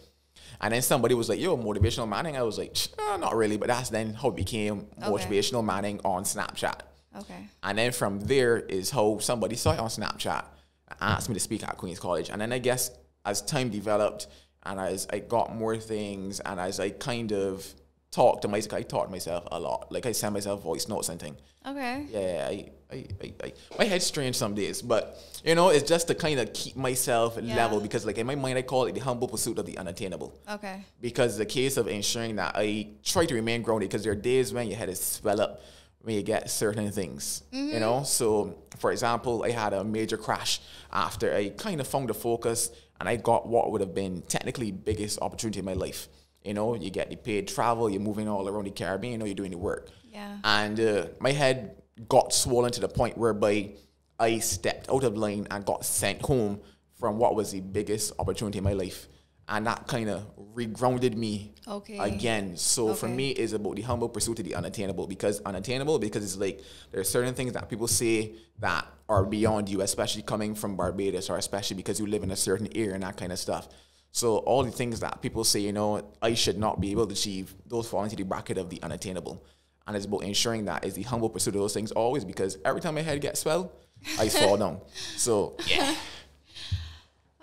And 0.60 0.74
then 0.74 0.82
somebody 0.82 1.14
was 1.16 1.30
like, 1.30 1.40
"Yo, 1.40 1.56
motivational 1.58 2.10
manning." 2.10 2.36
I 2.36 2.42
was 2.44 2.58
like, 2.58 2.76
"Uh, 3.00 3.18
"Not 3.18 3.36
really," 3.36 3.58
but 3.58 3.68
that's 3.68 3.90
then 3.90 4.14
how 4.16 4.30
it 4.30 4.36
became 4.36 4.88
Okay. 5.02 5.10
motivational 5.12 5.64
manning 5.64 6.00
on 6.04 6.24
Snapchat. 6.24 6.80
Okay. 7.18 7.48
And 7.64 7.78
then 7.78 7.92
from 7.94 8.20
there 8.22 8.58
is 8.60 8.90
how 8.90 9.20
somebody 9.20 9.56
saw 9.56 9.72
it 9.72 9.80
on 9.80 9.88
Snapchat 9.90 10.44
and 10.90 10.98
asked 11.00 11.30
me 11.30 11.36
to 11.36 11.40
speak 11.40 11.64
at 11.64 11.78
Queen's 11.78 12.00
College. 12.00 12.30
And 12.30 12.42
then 12.42 12.52
I 12.52 12.58
guess 12.60 12.92
as 13.24 13.42
time 13.42 13.70
developed 13.70 14.28
and 14.66 14.80
as 14.80 15.08
I 15.12 15.20
got 15.20 15.56
more 15.56 15.78
things 15.78 16.40
and 16.40 16.60
as 16.60 16.80
I 16.80 16.90
kind 16.90 17.32
of 17.32 17.66
talked 18.12 18.44
to 18.44 18.48
myself, 18.48 18.74
I 18.74 18.82
taught 18.84 19.12
myself 19.12 19.44
a 19.52 19.60
lot. 19.60 19.92
Like 19.92 20.06
I 20.06 20.12
send 20.14 20.34
myself 20.34 20.64
voice 20.64 20.88
notes 20.88 21.10
and 21.10 21.20
things. 21.20 21.38
Okay. 21.68 22.06
Yeah, 22.10 22.48
I, 22.50 22.70
I, 22.92 23.06
I, 23.22 23.34
I, 23.44 23.54
my 23.80 23.86
head's 23.86 24.06
strange 24.06 24.36
some 24.36 24.54
days, 24.54 24.82
but 24.82 25.20
you 25.44 25.56
know, 25.56 25.70
it's 25.70 25.88
just 25.88 26.08
to 26.08 26.16
kind 26.16 26.40
of 26.40 26.54
keep 26.54 26.76
myself 26.76 27.38
Yeah. 27.42 27.56
level 27.56 27.80
because 27.80 28.06
like 28.06 28.18
in 28.18 28.28
my 28.28 28.36
mind, 28.36 28.58
I 28.58 28.62
call 28.62 28.86
it 28.86 28.94
the 28.94 29.02
humble 29.02 29.28
pursuit 29.28 29.58
of 29.58 29.66
the 29.66 29.78
unattainable 29.78 30.40
Okay. 30.50 30.86
because 31.02 31.38
the 31.38 31.46
case 31.46 31.78
of 31.78 31.88
ensuring 31.88 32.36
that 32.38 32.54
I 32.56 32.88
try 33.04 33.26
to 33.26 33.34
remain 33.34 33.64
grounded 33.64 33.90
because 33.90 34.04
there 34.04 34.14
are 34.14 34.16
days 34.16 34.54
when 34.54 34.68
your 34.68 34.78
head 34.78 34.90
is 34.90 35.04
swell 35.04 35.42
up 35.42 35.62
when 36.06 36.16
you 36.16 36.22
get 36.22 36.52
certain 36.52 36.92
things, 36.92 37.42
you 37.52 37.60
mm-hmm. 37.60 37.80
know? 37.80 38.04
So, 38.04 38.60
for 38.78 38.92
example, 38.92 39.44
I 39.44 39.50
had 39.50 39.74
a 39.74 39.84
major 39.84 40.18
crash 40.18 40.62
after 40.94 41.34
I 41.34 41.50
kind 41.50 41.82
of 41.82 41.88
found 41.88 42.10
the 42.10 42.14
focus 42.14 42.70
and 43.00 43.10
I 43.10 43.16
got 43.18 43.48
what 43.48 43.72
would 43.72 43.82
have 43.82 43.94
been 43.94 44.22
technically 44.24 44.72
biggest 44.72 45.20
opportunity 45.22 45.60
in 45.60 45.66
my 45.66 45.74
life. 45.74 46.08
You 46.44 46.54
know, 46.54 46.76
you 46.76 46.92
get 46.92 47.10
the 47.10 47.16
paid 47.16 47.48
travel, 47.48 47.90
you're 47.90 48.02
moving 48.02 48.28
all 48.28 48.48
around 48.48 48.66
the 48.66 48.72
Caribbean, 48.72 49.14
you 49.14 49.18
know, 49.18 49.26
you're 49.26 49.36
doing 49.36 49.52
the 49.52 49.58
work. 49.58 49.90
Yeah. 50.12 50.38
And 50.44 50.80
uh, 50.80 51.08
my 51.20 51.32
head 51.32 51.82
got 52.08 52.34
swollen 52.34 52.72
to 52.72 52.82
the 52.82 52.88
point 52.88 53.18
whereby 53.18 53.72
I 54.20 54.40
stepped 54.40 54.90
out 54.90 55.04
of 55.04 55.18
line 55.18 55.48
and 55.50 55.66
got 55.66 55.86
sent 55.86 56.22
home 56.22 56.62
from 57.00 57.18
what 57.18 57.36
was 57.36 57.52
the 57.52 57.62
biggest 57.62 58.14
opportunity 58.20 58.60
in 58.60 58.64
my 58.64 58.74
life. 58.74 59.08
And 59.48 59.68
that 59.68 59.88
kind 59.88 60.10
of 60.10 60.26
regrounded 60.56 61.16
me 61.16 61.54
Okay. 61.68 61.98
again. 62.00 62.58
So 62.58 62.94
for 62.96 63.08
me, 63.08 63.30
it's 63.30 63.54
about 63.54 63.76
the 63.76 63.84
humble 63.84 64.10
pursuit 64.10 64.40
of 64.40 64.46
the 64.46 64.56
unattainable 64.56 65.06
because 65.06 65.40
unattainable 65.42 66.00
because 66.00 66.24
it's 66.24 66.38
like 66.38 66.62
there 66.92 67.00
are 67.00 67.04
certain 67.04 67.36
things 67.36 67.54
that 67.54 67.70
people 67.70 67.88
say 67.88 68.34
that 68.60 68.88
are 69.08 69.24
beyond 69.24 69.70
you, 69.70 69.82
especially 69.82 70.24
coming 70.24 70.56
from 70.56 70.76
Barbados 70.76 71.30
or 71.30 71.38
especially 71.38 71.76
because 71.78 72.00
you 72.00 72.08
live 72.08 72.24
in 72.24 72.32
a 72.32 72.36
certain 72.36 72.68
area 72.76 72.96
and 72.96 73.04
that 73.04 73.18
kind 73.18 73.32
of 73.32 73.38
stuff. 73.38 73.68
So 74.12 74.38
all 74.38 74.64
the 74.64 74.72
things 74.72 75.02
that 75.02 75.22
people 75.22 75.44
say, 75.44 75.60
you 75.60 75.74
know, 75.74 76.14
I 76.22 76.34
should 76.34 76.58
not 76.58 76.80
be 76.82 76.90
able 76.92 77.06
to 77.06 77.14
achieve, 77.14 77.54
those 77.68 77.88
fall 77.88 78.04
into 78.04 78.16
the 78.16 78.24
bracket 78.24 78.58
of 78.58 78.70
the 78.70 78.82
unattainable. 78.82 79.46
And 79.86 79.96
it's 79.96 80.06
about 80.08 80.24
ensuring 80.24 80.66
that 80.66 80.86
is 80.86 80.96
the 80.96 81.04
humble 81.04 81.30
pursuit 81.30 81.54
of 81.54 81.62
those 81.62 81.74
things 81.74 81.92
always 81.92 82.26
because 82.26 82.58
every 82.66 82.82
time 82.82 82.96
my 82.96 83.02
head 83.02 83.22
gets 83.22 83.42
swell, 83.42 83.72
I 84.18 84.30
fall 84.30 84.58
down. 84.58 84.80
So 85.18 85.56
yeah. 85.68 85.94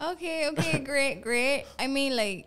Okay, 0.02 0.48
okay, 0.48 0.78
great, 0.84 1.22
great. 1.22 1.64
I 1.78 1.86
mean, 1.86 2.16
like, 2.16 2.46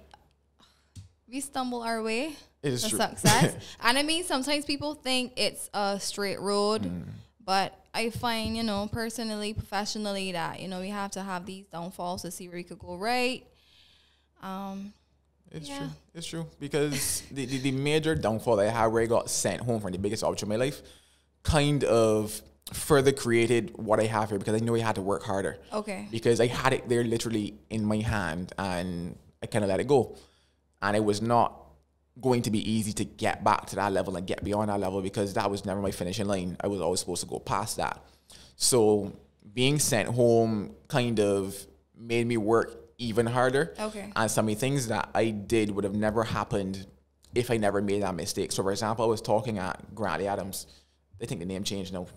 we 1.28 1.40
stumble 1.40 1.82
our 1.82 2.02
way 2.04 2.36
It 2.62 2.74
is 2.74 2.84
to 2.84 2.90
true. 2.90 3.00
success. 3.00 3.56
and 3.84 3.98
I 3.98 4.04
mean, 4.04 4.24
sometimes 4.24 4.66
people 4.66 4.96
think 4.96 5.34
it's 5.38 5.70
a 5.74 6.00
straight 6.00 6.40
road, 6.40 6.84
Mm. 6.84 7.04
but 7.44 7.74
I 7.94 8.10
find, 8.10 8.58
you 8.58 8.64
know, 8.64 8.90
personally, 8.92 9.54
professionally, 9.54 10.34
that, 10.34 10.60
you 10.60 10.68
know, 10.68 10.82
we 10.82 10.90
have 10.90 11.12
to 11.12 11.22
have 11.24 11.46
these 11.46 11.66
downfalls 11.68 12.24
to 12.24 12.32
see 12.32 12.48
where 12.50 12.58
we 12.58 12.64
could 12.64 12.80
go 12.80 12.98
right. 12.98 13.46
Um, 14.44 14.94
It's 15.52 15.70
Yeah. 15.70 15.78
true. 15.78 15.90
It's 16.14 16.28
true 16.28 16.46
because 16.60 17.22
the, 17.32 17.46
the, 17.46 17.58
the 17.60 17.72
major 17.72 18.16
downfall 18.16 18.58
that 18.58 18.68
I 18.68 18.72
had 18.72 18.88
where 18.88 19.02
I 19.04 19.06
got 19.06 19.30
sent 19.30 19.62
home 19.62 19.80
from 19.80 19.92
the 19.94 19.98
biggest 19.98 20.24
opportunity 20.24 20.54
in 20.56 20.60
my 20.60 20.66
life 20.66 20.82
kind 21.44 21.84
of 21.86 22.42
further 22.74 23.12
created 23.12 23.72
what 23.78 24.00
I 24.00 24.06
have 24.06 24.30
here 24.30 24.40
because 24.40 24.60
I 24.60 24.64
know 24.64 24.76
I 24.76 24.80
had 24.80 24.96
to 24.96 25.02
work 25.02 25.24
harder. 25.24 25.58
okay. 25.72 26.08
Because 26.12 26.40
I 26.40 26.48
had 26.48 26.74
it 26.74 26.90
there 26.90 27.04
literally 27.04 27.56
in 27.70 27.86
my 27.86 27.98
hand 27.98 28.54
and 28.58 29.18
I 29.42 29.46
kind 29.46 29.64
of 29.64 29.70
let 29.70 29.80
it 29.80 29.88
go. 29.88 30.18
And 30.82 30.96
it 30.96 31.04
was 31.04 31.22
not 31.22 31.62
going 32.20 32.42
to 32.44 32.52
be 32.52 32.70
easy 32.72 32.94
to 32.94 33.04
get 33.04 33.44
back 33.44 33.66
to 33.68 33.76
that 33.76 33.92
level 33.92 34.16
and 34.16 34.26
get 34.26 34.44
beyond 34.44 34.70
that 34.70 34.80
level 34.80 35.02
because 35.02 35.34
that 35.34 35.52
was 35.52 35.66
never 35.66 35.82
my 35.82 35.92
finishing 35.92 36.26
line. 36.28 36.58
I 36.62 36.68
was 36.68 36.82
always 36.82 37.02
supposed 37.02 37.22
to 37.22 37.28
go 37.28 37.40
past 37.40 37.78
that. 37.78 38.04
So 38.56 39.16
being 39.54 39.80
sent 39.80 40.10
home 40.10 40.76
kind 40.88 41.20
of 41.20 41.56
made 41.96 42.26
me 42.26 42.38
work 42.38 42.76
even 42.98 43.26
harder. 43.26 43.74
Okay. 43.80 44.12
And 44.16 44.32
some 44.32 44.48
of 44.48 44.56
the 44.56 44.60
things 44.60 44.88
that 44.88 45.10
I 45.14 45.30
did 45.30 45.72
would 45.72 45.84
have 45.84 45.96
never 45.96 46.24
happened 46.24 46.88
if 47.36 47.52
I 47.52 47.58
never 47.58 47.82
made 47.82 48.02
that 48.02 48.16
mistake. 48.16 48.52
So, 48.54 48.64
for 48.64 48.72
example, 48.72 49.04
I 49.06 49.08
was 49.08 49.22
talking 49.22 49.60
at 49.60 49.94
Grantley 49.94 50.28
Adams. 50.28 50.68
I 51.22 51.26
think 51.26 51.42
the 51.42 51.46
name 51.46 51.64
changed 51.64 51.94
now. 51.94 52.08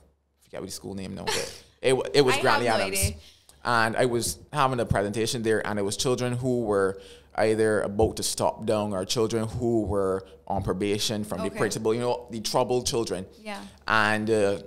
Forget 0.49 0.61
what 0.63 0.67
the 0.67 0.73
school 0.73 0.95
name 0.95 1.15
now, 1.15 1.25
but 1.25 1.63
it, 1.83 1.95
it 2.15 2.23
was 2.23 2.35
I 2.39 2.41
Grantley 2.41 2.69
no 2.69 2.75
Adams. 2.75 2.99
idea. 2.99 3.17
And 3.65 3.97
I 3.97 4.07
was 4.07 4.39
having 4.53 4.81
a 4.81 4.87
presentation 4.87 5.43
there, 5.43 5.67
and 5.67 5.79
it 5.79 5.83
was 5.83 5.97
children 5.97 6.33
who 6.33 6.63
were 6.63 7.01
either 7.35 7.83
about 7.83 8.17
to 8.17 8.23
stop 8.23 8.65
down 8.65 8.93
or 8.95 9.05
children 9.05 9.47
who 9.47 9.83
were 9.83 10.27
on 10.47 10.63
probation 10.63 11.23
from 11.23 11.43
the 11.43 11.51
principal, 11.51 11.93
you 11.95 12.01
know, 12.01 12.27
the 12.31 12.41
troubled 12.41 12.87
children. 12.87 13.27
Yeah. 13.43 13.61
And 13.87 14.31
uh, 14.31 14.59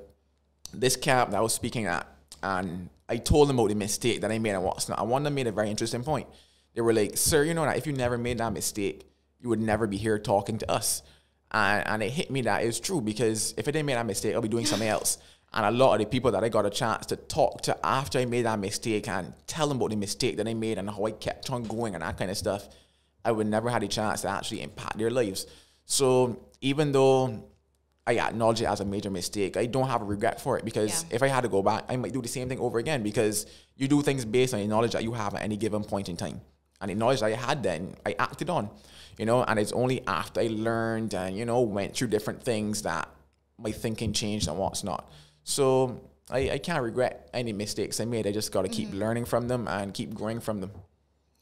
this 0.73 0.95
camp 0.95 1.31
that 1.31 1.37
I 1.37 1.41
was 1.41 1.53
speaking 1.53 1.87
at, 1.87 2.05
and 2.43 2.89
I 3.09 3.17
told 3.17 3.49
them 3.49 3.57
about 3.57 3.69
the 3.69 3.75
mistake 3.75 4.21
that 4.21 4.31
I 4.31 4.37
made 4.39 4.51
and 4.51 4.63
what's 4.63 4.87
not. 4.87 4.99
And 4.99 5.09
one 5.09 5.21
of 5.21 5.25
them 5.25 5.33
made 5.35 5.47
a 5.47 5.51
very 5.51 5.69
interesting 5.69 6.03
point. 6.03 6.27
They 6.75 6.81
were 6.81 6.93
like, 6.93 7.17
"Sir, 7.17 7.43
you 7.43 7.53
know 7.53 7.65
that 7.65 7.77
if 7.77 7.87
you 7.87 7.93
never 7.93 8.17
made 8.17 8.37
that 8.37 8.53
mistake, 8.53 9.09
you 9.39 9.49
would 9.49 9.59
never 9.59 9.87
be 9.87 9.97
here 9.97 10.19
talking 10.19 10.57
to 10.59 10.71
us." 10.71 11.01
And, 11.51 11.85
and 11.87 12.03
it 12.03 12.11
hit 12.11 12.31
me 12.31 12.41
that 12.43 12.63
it's 12.63 12.79
true 12.79 13.01
because 13.01 13.53
if 13.57 13.67
I 13.67 13.71
didn't 13.71 13.87
make 13.87 13.95
that 13.95 14.05
mistake, 14.05 14.35
I'll 14.35 14.41
be 14.41 14.47
doing 14.47 14.65
something 14.65 14.87
else. 14.97 15.17
And 15.53 15.65
a 15.65 15.71
lot 15.71 15.93
of 15.93 15.99
the 15.99 16.05
people 16.05 16.31
that 16.31 16.43
I 16.43 16.49
got 16.49 16.65
a 16.65 16.69
chance 16.69 17.05
to 17.07 17.17
talk 17.17 17.61
to 17.63 17.77
after 17.85 18.19
I 18.19 18.25
made 18.25 18.43
that 18.43 18.57
mistake 18.59 19.07
and 19.09 19.33
tell 19.47 19.67
them 19.67 19.77
about 19.77 19.89
the 19.89 19.97
mistake 19.97 20.37
that 20.37 20.47
I 20.47 20.53
made 20.53 20.77
and 20.77 20.89
how 20.89 21.05
I 21.05 21.11
kept 21.11 21.49
on 21.49 21.63
going 21.63 21.93
and 21.93 22.01
that 22.03 22.17
kind 22.17 22.31
of 22.31 22.37
stuff, 22.37 22.69
I 23.25 23.31
would 23.33 23.47
never 23.47 23.69
had 23.69 23.83
a 23.83 23.87
chance 23.87 24.21
to 24.21 24.29
actually 24.29 24.61
impact 24.61 24.97
their 24.97 25.09
lives. 25.09 25.45
So 25.85 26.39
even 26.61 26.93
though 26.93 27.43
I 28.07 28.17
acknowledge 28.17 28.61
it 28.61 28.65
as 28.65 28.79
a 28.79 28.85
major 28.85 29.11
mistake. 29.11 29.57
I 29.57 29.67
don't 29.67 29.87
have 29.87 30.01
a 30.01 30.05
regret 30.05 30.41
for 30.41 30.57
it 30.57 30.65
because 30.65 31.03
Yeah. 31.03 31.15
if 31.15 31.23
I 31.23 31.27
had 31.27 31.41
to 31.41 31.49
go 31.49 31.61
back, 31.61 31.85
I 31.87 31.95
might 31.97 32.13
do 32.13 32.21
the 32.21 32.27
same 32.27 32.49
thing 32.49 32.59
over 32.59 32.79
again 32.79 33.03
because 33.03 33.45
you 33.75 33.87
do 33.87 34.01
things 34.01 34.25
based 34.25 34.53
on 34.53 34.59
the 34.59 34.67
knowledge 34.67 34.93
that 34.93 35.03
you 35.03 35.13
have 35.13 35.35
at 35.35 35.43
any 35.43 35.55
given 35.55 35.83
point 35.83 36.09
in 36.09 36.17
time. 36.17 36.41
And 36.81 36.89
the 36.89 36.95
knowledge 36.95 37.19
that 37.19 37.27
I 37.27 37.35
had 37.35 37.61
then, 37.61 37.95
I 38.03 38.15
acted 38.17 38.49
on, 38.49 38.71
you 39.19 39.25
know, 39.25 39.43
and 39.43 39.59
it's 39.59 39.71
only 39.71 40.05
after 40.07 40.41
I 40.41 40.47
learned 40.47 41.13
and, 41.13 41.37
you 41.37 41.45
know, 41.45 41.61
went 41.61 41.95
through 41.95 42.07
different 42.07 42.41
things 42.41 42.81
that 42.81 43.07
my 43.59 43.71
thinking 43.71 44.13
changed 44.13 44.47
and 44.47 44.57
what's 44.57 44.83
not. 44.83 45.07
So 45.43 46.01
I, 46.29 46.51
I 46.51 46.57
can't 46.57 46.83
regret 46.83 47.29
any 47.33 47.53
mistakes 47.53 47.99
I 47.99 48.05
made. 48.05 48.27
I 48.27 48.31
just 48.31 48.51
got 48.51 48.61
to 48.63 48.69
keep 48.69 48.93
learning 48.93 49.25
from 49.25 49.47
them 49.47 49.67
and 49.67 49.93
keep 49.93 50.13
growing 50.13 50.39
from 50.39 50.61
them. 50.61 50.71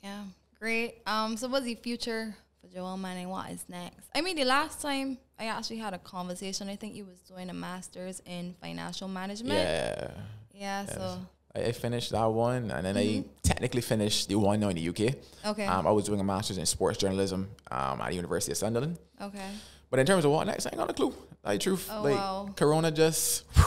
Yeah, 0.04 0.24
great. 0.60 1.02
Um, 1.06 1.38
so 1.38 1.48
what's 1.48 1.66
the 1.66 1.76
future 1.76 2.36
for 2.62 2.68
Joel 2.74 2.98
Manning? 2.98 3.30
What 3.30 3.50
is 3.52 3.66
next? 3.68 4.08
I 4.16 4.22
mean, 4.22 4.36
the 4.36 4.46
last 4.46 4.82
time 4.82 5.18
I 5.38 5.46
actually 5.46 5.78
had 5.78 5.94
a 5.94 6.00
conversation, 6.00 6.70
I 6.70 6.76
think 6.76 6.94
he 6.94 7.04
was 7.04 7.20
doing 7.28 7.50
a 7.50 7.54
master's 7.54 8.22
in 8.26 8.56
financial 8.62 9.08
management. 9.08 9.60
Yeah. 9.60 10.12
Yeah. 10.54 10.86
So 10.86 11.18
I 11.56 11.72
finished 11.72 12.12
that 12.12 12.26
one, 12.26 12.72
and 12.72 12.86
then 12.86 12.96
I 12.98 13.24
technically 13.44 13.82
finished 13.82 14.30
the 14.30 14.36
one 14.36 14.60
now 14.60 14.70
in 14.70 14.76
the 14.76 14.88
UK. 14.90 14.96
Mm-hmm. 14.96 15.48
Okay. 15.50 15.66
Um, 15.66 15.86
I 15.88 15.92
was 15.92 16.06
doing 16.06 16.20
a 16.20 16.24
master's 16.24 16.58
in 16.58 16.66
sports 16.66 16.98
journalism 16.98 17.50
um, 17.72 18.02
at 18.02 18.10
the 18.10 18.16
University 18.16 18.52
of 18.54 18.58
Sunderland. 18.58 18.98
okay. 19.22 19.50
But 19.92 20.00
in 20.00 20.06
terms 20.06 20.24
of 20.24 20.30
what 20.32 20.46
next, 20.46 20.68
I 20.68 20.70
ain't 20.70 20.78
got 20.78 20.90
a 20.92 20.94
clue. 20.94 21.14
Like 21.44 21.60
truth, 21.62 21.90
Oh, 21.92 22.04
like 22.04 22.14
wow. 22.16 22.50
Corona 22.56 22.92
just 22.92 23.44
whew, 23.56 23.64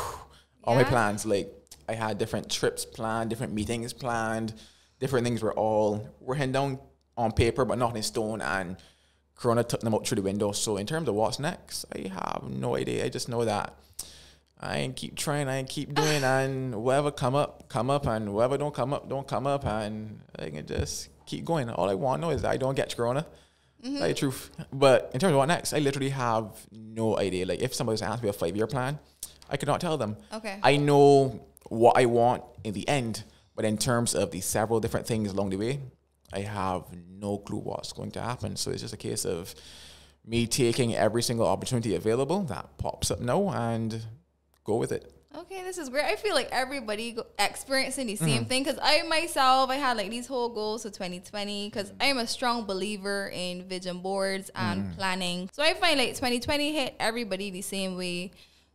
all 0.64 0.75
my 0.75 0.85
plans. 0.85 1.27
Like 1.27 1.53
I 1.88 1.94
had 1.94 2.18
different 2.18 2.51
trips 2.51 2.85
planned, 2.85 3.31
different 3.31 3.53
meetings 3.53 3.92
planned, 3.92 4.55
different 5.01 5.25
things 5.25 5.42
were 5.42 5.55
all 5.55 6.09
written 6.20 6.53
down 6.53 6.79
on 7.16 7.33
paper, 7.33 7.64
but 7.64 7.79
not 7.79 7.96
in 7.96 8.03
stone. 8.03 8.40
And 8.40 8.77
Corona 9.37 9.64
took 9.64 9.81
them 9.81 9.94
out 9.94 10.07
through 10.07 10.16
the 10.16 10.22
window. 10.22 10.53
So 10.53 10.77
in 10.77 10.87
terms 10.87 11.09
of 11.09 11.14
what's 11.14 11.38
next, 11.38 11.85
I 11.94 12.09
have 12.09 12.44
no 12.48 12.77
idea. 12.77 13.05
I 13.05 13.09
just 13.09 13.29
know 13.29 13.44
that 13.44 13.75
I 14.61 14.79
ain't 14.79 14.94
keep 14.94 15.16
trying, 15.16 15.48
I 15.48 15.57
ain't 15.57 15.68
keep 15.68 15.92
doing, 15.94 16.22
and 16.25 16.75
whoever 16.75 17.11
come 17.11 17.35
up, 17.35 17.68
come 17.68 17.90
up, 17.90 18.07
and 18.07 18.29
whoever 18.29 18.57
don't 18.57 18.75
come 18.75 18.94
up, 18.94 19.09
don't 19.09 19.27
come 19.27 19.46
up, 19.46 19.64
and 19.64 20.20
I 20.38 20.51
can 20.51 20.66
just 20.66 21.09
keep 21.27 21.44
going. 21.44 21.68
All 21.70 21.90
I 21.90 21.94
want 21.94 22.22
to 22.22 22.29
know 22.29 22.33
is 22.33 22.42
that 22.42 22.53
I 22.53 22.57
don't 22.57 22.77
get 22.77 22.96
Corona. 22.96 23.27
Mm-hmm. 23.85 23.96
Like 23.96 24.16
truth. 24.16 24.51
But 24.72 25.11
in 25.12 25.18
terms 25.18 25.33
of 25.33 25.38
what 25.38 25.46
next, 25.46 25.72
I 25.72 25.79
literally 25.79 26.11
have 26.11 26.53
no 26.70 27.18
idea. 27.18 27.46
Like 27.46 27.61
if 27.61 27.75
somebody's 27.75 28.01
asked 28.01 28.22
me 28.22 28.29
a 28.29 28.33
five 28.33 28.57
year 28.57 28.68
plan, 28.68 29.01
I 29.53 29.57
could 29.59 29.69
not 29.69 29.81
tell 29.81 29.99
them. 29.99 30.17
Okay. 30.33 30.59
I 30.62 30.79
know 30.79 31.41
what 31.69 31.97
I 31.97 32.07
want 32.07 32.43
in 32.65 32.73
the 32.73 32.88
end, 32.88 33.23
but 33.55 33.65
in 33.65 33.77
terms 33.77 34.15
of 34.15 34.31
the 34.31 34.41
several 34.41 34.81
different 34.81 35.07
things 35.07 35.31
along 35.31 35.51
the 35.51 35.57
way, 35.57 35.81
I 36.33 36.41
have 36.41 36.85
no 37.07 37.37
clue 37.38 37.59
what's 37.59 37.93
going 37.93 38.11
to 38.12 38.23
happen. 38.23 38.57
So 38.57 38.71
it's 38.71 38.81
just 38.81 38.95
a 38.95 38.97
case 38.97 39.27
of 39.27 39.55
me 40.25 40.47
taking 40.47 40.95
every 40.95 41.23
single 41.23 41.47
opportunity 41.47 41.95
available 41.95 42.43
that 42.45 42.79
pops 42.79 43.11
up 43.11 43.21
now 43.21 43.51
and 43.51 44.01
go 44.65 44.77
with 44.77 44.91
it. 44.91 45.12
Okay, 45.37 45.62
this 45.62 45.79
is 45.79 45.88
great. 45.88 46.05
I 46.05 46.17
feel 46.17 46.35
like 46.35 46.49
everybody 46.53 47.12
go- 47.12 47.27
experiencing 47.38 48.07
the 48.07 48.17
same 48.17 48.45
mm. 48.45 48.49
thing 48.49 48.65
because 48.65 48.79
I 48.83 49.03
myself 49.03 49.71
I 49.71 49.77
had 49.77 49.97
like 49.97 50.11
these 50.11 50.27
whole 50.27 50.51
goals 50.51 50.83
for 50.83 50.91
2020 50.91 51.69
because 51.69 51.91
I'm 52.01 52.19
a 52.19 52.27
strong 52.27 52.65
believer 52.65 53.31
in 53.33 53.67
vision 53.67 54.01
boards 54.01 54.51
and 54.55 54.85
mm. 54.85 54.97
planning. 54.97 55.49
So 55.53 55.62
I 55.62 55.73
find 55.73 55.99
like 55.99 56.11
2020 56.11 56.73
hit 56.75 56.97
everybody 57.01 57.51
the 57.51 57.62
same 57.62 57.97
way. 57.97 58.33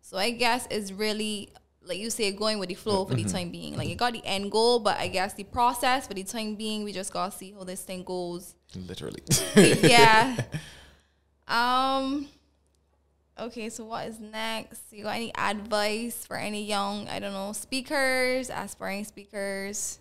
So 0.08 0.18
I 0.18 0.32
guess 0.32 0.66
it's 0.72 0.94
really 0.94 1.50
like 1.84 1.98
you 1.98 2.10
say 2.10 2.32
going 2.32 2.60
with 2.60 2.70
the 2.70 2.76
flow 2.76 3.04
for 3.04 3.14
the 3.14 3.26
mm-hmm. 3.26 3.36
time 3.36 3.50
being. 3.52 3.76
Like 3.76 3.90
you 3.90 3.96
got 3.96 4.14
the 4.14 4.26
end 4.26 4.50
goal, 4.50 4.80
but 4.80 4.98
I 4.98 5.10
guess 5.10 5.34
the 5.34 5.44
process 5.44 6.08
for 6.08 6.14
the 6.14 6.24
time 6.24 6.56
being, 6.56 6.86
we 6.86 6.94
just 6.94 7.12
gotta 7.12 7.36
see 7.36 7.52
how 7.52 7.66
this 7.66 7.84
thing 7.84 8.04
goes. 8.04 8.56
Literally. 8.74 9.22
yeah. 9.56 10.38
Um 11.50 12.28
Okay, 13.40 13.70
so 13.70 13.84
what 13.84 14.08
is 14.08 14.20
next? 14.20 14.82
You 14.92 15.04
got 15.04 15.16
any 15.16 15.34
advice 15.36 16.26
for 16.26 16.38
any 16.38 16.64
young, 16.64 17.08
I 17.10 17.20
don't 17.20 17.34
know, 17.34 17.52
speakers, 17.52 18.50
aspiring 18.50 19.04
speakers? 19.04 20.00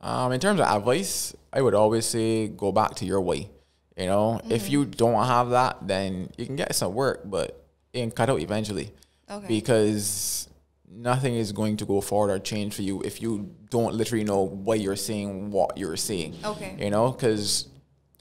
Um, 0.00 0.30
in 0.32 0.38
terms 0.40 0.60
of 0.60 0.66
advice, 0.66 1.34
I 1.52 1.62
would 1.62 1.74
always 1.74 2.04
say 2.04 2.48
go 2.48 2.70
back 2.70 2.96
to 2.96 3.04
your 3.04 3.20
way. 3.20 3.48
You 3.96 4.06
know, 4.06 4.40
mm-hmm. 4.42 4.52
if 4.52 4.70
you 4.70 4.84
don't 4.84 5.24
have 5.24 5.50
that, 5.50 5.86
then 5.86 6.30
you 6.36 6.46
can 6.46 6.56
get 6.56 6.74
some 6.74 6.94
work, 6.94 7.22
but 7.24 7.64
it 7.92 8.00
can 8.00 8.10
cut 8.10 8.28
out 8.28 8.40
eventually. 8.40 8.92
Okay. 9.34 9.46
Because 9.48 10.48
nothing 10.88 11.34
is 11.34 11.52
going 11.52 11.76
to 11.78 11.84
go 11.84 12.00
forward 12.00 12.30
or 12.30 12.38
change 12.38 12.74
for 12.74 12.82
you 12.82 13.02
if 13.02 13.20
you 13.20 13.54
don't 13.70 13.94
literally 13.94 14.24
know 14.24 14.42
what 14.42 14.80
you're 14.80 14.96
saying, 14.96 15.50
what 15.50 15.76
you're 15.76 15.96
saying. 15.96 16.36
Okay. 16.44 16.76
You 16.78 16.90
know, 16.90 17.10
because 17.10 17.68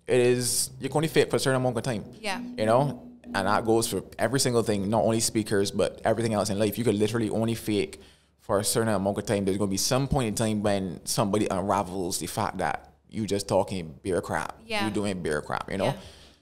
it 0.08 0.20
is, 0.20 0.72
you 0.80 0.90
can 0.90 0.98
only 0.98 1.08
fit 1.08 1.30
for 1.30 1.36
a 1.36 1.40
certain 1.40 1.62
amount 1.62 1.78
of 1.78 1.84
time. 1.84 2.04
Yeah. 2.20 2.40
You 2.58 2.66
know, 2.66 3.10
and 3.26 3.48
that 3.48 3.66
goes 3.66 3.88
for 3.88 4.04
every 4.18 4.40
single 4.40 4.64
thing, 4.64 4.90
not 4.90 5.04
only 5.04 5.20
speakers, 5.20 5.72
but 5.72 6.02
everything 6.04 6.34
else 6.34 6.50
in 6.50 6.60
life. 6.60 6.78
You 6.78 6.84
could 6.84 6.96
literally 6.96 7.30
only 7.30 7.56
fake 7.56 8.02
for 8.42 8.60
a 8.60 8.64
certain 8.64 8.94
amount 8.94 9.18
of 9.18 9.26
time. 9.26 9.46
There's 9.46 9.58
going 9.58 9.70
to 9.70 9.72
be 9.72 9.78
some 9.78 10.08
point 10.08 10.28
in 10.28 10.36
time 10.36 10.62
when 10.62 11.00
somebody 11.06 11.48
unravels 11.50 12.20
the 12.20 12.28
fact 12.28 12.58
that 12.58 12.90
you 13.10 13.26
just 13.26 13.48
talking 13.48 13.98
beer 14.02 14.22
crap. 14.22 14.60
Yeah. 14.66 14.84
You're 14.84 14.94
doing 14.94 15.22
beer 15.22 15.42
crap, 15.42 15.72
you 15.72 15.78
know? 15.78 15.86
Yeah. 15.86 15.96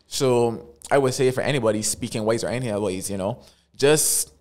So 0.08 0.76
I 0.90 0.98
would 0.98 1.14
say 1.14 1.30
for 1.32 1.42
anybody 1.42 1.82
speaking 1.84 2.26
ways 2.26 2.44
or 2.44 2.48
any 2.48 2.72
other 2.72 2.82
ways, 2.82 3.10
you 3.10 3.18
know, 3.18 3.44
just 3.76 4.32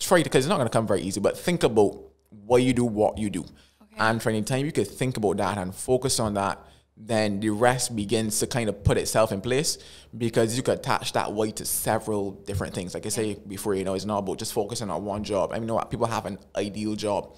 try 0.00 0.22
because 0.22 0.44
it's 0.44 0.50
not 0.50 0.56
going 0.56 0.68
to 0.68 0.72
come 0.72 0.86
very 0.86 1.02
easy, 1.02 1.20
but 1.20 1.38
think 1.38 1.62
about 1.62 1.96
what 2.30 2.62
you 2.62 2.72
do, 2.72 2.84
what 2.84 3.18
you 3.18 3.30
do. 3.30 3.40
Okay. 3.40 3.96
And 3.98 4.20
for 4.20 4.30
any 4.30 4.42
time 4.42 4.66
you 4.66 4.72
could 4.72 4.88
think 4.88 5.16
about 5.16 5.36
that 5.36 5.58
and 5.58 5.72
focus 5.72 6.18
on 6.18 6.34
that 6.34 6.58
then 7.02 7.40
the 7.40 7.50
rest 7.50 7.96
begins 7.96 8.38
to 8.40 8.46
kind 8.46 8.68
of 8.68 8.84
put 8.84 8.98
itself 8.98 9.32
in 9.32 9.40
place 9.40 9.78
because 10.16 10.56
you 10.56 10.62
could 10.62 10.78
attach 10.78 11.12
that 11.14 11.32
weight 11.32 11.56
to 11.56 11.64
several 11.64 12.32
different 12.32 12.74
things. 12.74 12.92
Like 12.92 13.06
I 13.06 13.08
say 13.08 13.34
before, 13.46 13.74
you 13.74 13.84
know, 13.84 13.94
it's 13.94 14.04
not 14.04 14.18
about 14.18 14.38
just 14.38 14.52
focusing 14.52 14.90
on 14.90 15.04
one 15.04 15.24
job. 15.24 15.50
I 15.50 15.54
mean, 15.54 15.62
you 15.62 15.68
know 15.68 15.74
what? 15.76 15.90
People 15.90 16.06
have 16.06 16.26
an 16.26 16.38
ideal 16.54 16.94
job, 16.94 17.36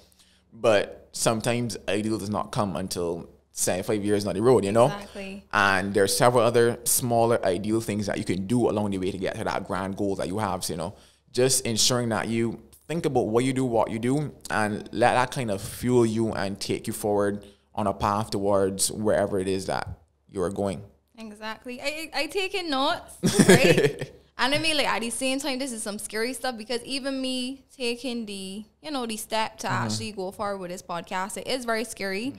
but 0.51 1.07
sometimes 1.13 1.77
ideal 1.87 2.17
does 2.17 2.29
not 2.29 2.51
come 2.51 2.75
until 2.75 3.29
say 3.51 3.81
five 3.83 4.03
years 4.03 4.25
down 4.25 4.33
the 4.33 4.41
road, 4.41 4.65
you 4.65 4.71
know? 4.71 4.87
Exactly. 4.87 5.45
And 5.53 5.93
there's 5.93 6.15
several 6.15 6.43
other 6.43 6.79
smaller 6.83 7.43
ideal 7.45 7.79
things 7.79 8.07
that 8.07 8.17
you 8.17 8.23
can 8.25 8.47
do 8.47 8.69
along 8.69 8.91
the 8.91 8.97
way 8.97 9.11
to 9.11 9.17
get 9.17 9.35
to 9.35 9.43
that 9.45 9.65
grand 9.65 9.95
goal 9.95 10.15
that 10.15 10.27
you 10.27 10.39
have. 10.39 10.63
So, 10.65 10.73
you 10.73 10.77
know, 10.77 10.95
just 11.33 11.65
ensuring 11.65 12.09
that 12.09 12.29
you 12.29 12.61
think 12.87 13.05
about 13.05 13.27
what 13.27 13.43
you 13.43 13.53
do, 13.53 13.65
what 13.65 13.91
you 13.91 13.99
do, 13.99 14.33
and 14.49 14.87
let 14.93 15.13
that 15.13 15.31
kind 15.31 15.51
of 15.51 15.61
fuel 15.61 16.05
you 16.05 16.31
and 16.33 16.59
take 16.59 16.87
you 16.87 16.93
forward 16.93 17.43
on 17.75 17.87
a 17.87 17.93
path 17.93 18.29
towards 18.29 18.91
wherever 18.91 19.39
it 19.39 19.47
is 19.47 19.65
that 19.65 19.87
you 20.29 20.41
are 20.41 20.51
going. 20.51 20.81
Exactly. 21.17 21.81
I 21.81 22.09
I 22.13 22.27
take 22.27 22.53
in 22.53 22.69
notes, 22.69 23.17
right? 23.47 24.11
and 24.37 24.53
I 24.53 24.57
mean, 24.59 24.77
like 24.77 24.87
at 24.87 25.01
the 25.01 25.09
same 25.09 25.39
time, 25.39 25.59
this 25.59 25.71
is 25.71 25.83
some 25.83 25.99
scary 25.99 26.33
stuff 26.33 26.57
because 26.57 26.83
even 26.83 27.21
me 27.21 27.65
taking 27.75 28.25
the 28.25 28.63
you 28.81 28.91
know 28.91 29.05
the 29.05 29.17
step 29.17 29.57
to 29.59 29.67
mm-hmm. 29.67 29.85
actually 29.85 30.11
go 30.11 30.31
forward 30.31 30.57
with 30.57 30.71
this 30.71 30.81
podcast, 30.83 31.37
it 31.37 31.47
is 31.47 31.65
very 31.65 31.83
scary. 31.83 32.35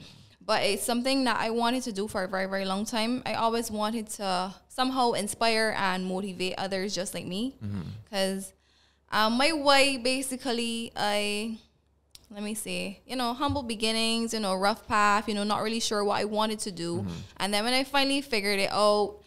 But 0.47 0.61
it's 0.61 0.83
something 0.83 1.23
that 1.23 1.39
I 1.39 1.49
wanted 1.49 1.81
to 1.83 1.91
do 1.91 2.07
for 2.07 2.23
a 2.23 2.27
very, 2.27 2.45
very 2.45 2.65
long 2.65 2.85
time. 2.85 3.23
I 3.25 3.33
always 3.33 3.71
wanted 3.71 4.07
to 4.09 4.53
somehow 4.67 5.13
inspire 5.13 5.73
and 5.75 6.05
motivate 6.05 6.53
others 6.59 6.93
just 6.93 7.15
like 7.15 7.25
me. 7.25 7.55
Because 8.03 8.43
mm-hmm. 8.43 8.55
Um, 9.15 9.37
my 9.37 9.53
way, 9.53 9.95
basically, 9.95 10.91
I 10.95 11.57
let 12.29 12.43
me 12.43 12.53
see, 12.53 12.99
you 13.07 13.15
know, 13.15 13.33
humble 13.33 13.63
beginnings, 13.63 14.33
you 14.33 14.41
know, 14.41 14.55
rough 14.55 14.85
path, 14.87 15.29
you 15.29 15.33
know, 15.33 15.45
not 15.45 15.63
really 15.63 15.79
sure 15.79 16.03
what 16.03 16.19
I 16.19 16.25
wanted 16.25 16.59
to 16.59 16.71
do. 16.71 16.97
Mm-hmm. 16.97 17.11
And 17.37 17.53
then 17.53 17.63
when 17.63 17.73
I 17.73 17.85
finally 17.85 18.19
figured 18.19 18.59
it 18.59 18.69
out, 18.71 19.19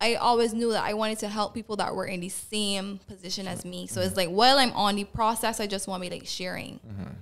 I 0.00 0.16
always 0.16 0.52
knew 0.52 0.72
that 0.72 0.82
I 0.82 0.94
wanted 0.94 1.20
to 1.20 1.28
help 1.28 1.54
people 1.54 1.76
that 1.76 1.94
were 1.94 2.06
in 2.06 2.18
the 2.18 2.28
same 2.28 2.98
position 3.06 3.46
as 3.46 3.64
me. 3.64 3.86
So 3.86 4.00
mm-hmm. 4.00 4.08
it's 4.08 4.16
like 4.16 4.30
while 4.30 4.58
I'm 4.58 4.72
on 4.72 4.96
the 4.96 5.04
process, 5.04 5.60
I 5.60 5.68
just 5.68 5.86
want 5.86 6.02
to 6.02 6.10
be 6.10 6.16
like 6.18 6.26
sharing, 6.26 6.80
mm-hmm. 6.80 7.12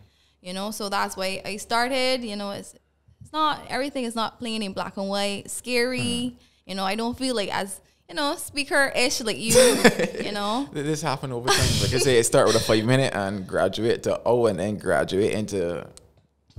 you 0.41 0.55
know. 0.55 0.71
So 0.71 0.89
that's 0.89 1.19
why 1.19 1.43
I 1.45 1.57
started. 1.59 2.25
You 2.25 2.37
know, 2.37 2.53
it's 2.53 2.75
it's 3.21 3.33
not 3.33 3.61
everything 3.69 4.05
is 4.05 4.15
not 4.15 4.39
plain 4.39 4.63
in 4.63 4.73
black 4.73 4.97
and 4.97 5.11
white. 5.11 5.51
Scary, 5.51 5.99
mm-hmm. 6.01 6.37
you 6.65 6.75
know. 6.75 6.85
I 6.85 6.95
don't 6.95 7.19
feel 7.19 7.37
like 7.37 7.55
as 7.55 7.83
you 8.09 8.15
know, 8.15 8.37
speaker 8.37 8.93
ish 8.95 9.21
like 9.23 9.39
you, 9.39 9.83
you 10.23 10.33
know. 10.33 10.69
This 10.73 11.03
happened 11.03 11.33
over 11.33 11.49
time. 11.49 11.81
Like 11.81 11.95
I 11.95 11.99
say, 11.99 12.19
it 12.19 12.25
start 12.25 12.47
with 12.47 12.57
a 12.57 12.61
five 12.61 12.85
minute 12.85 13.15
and 13.15 13.47
graduate 13.47 14.03
to 14.05 14.21
oh, 14.25 14.47
and 14.47 14.59
then 14.59 14.77
graduate 14.77 15.33
into 15.33 15.87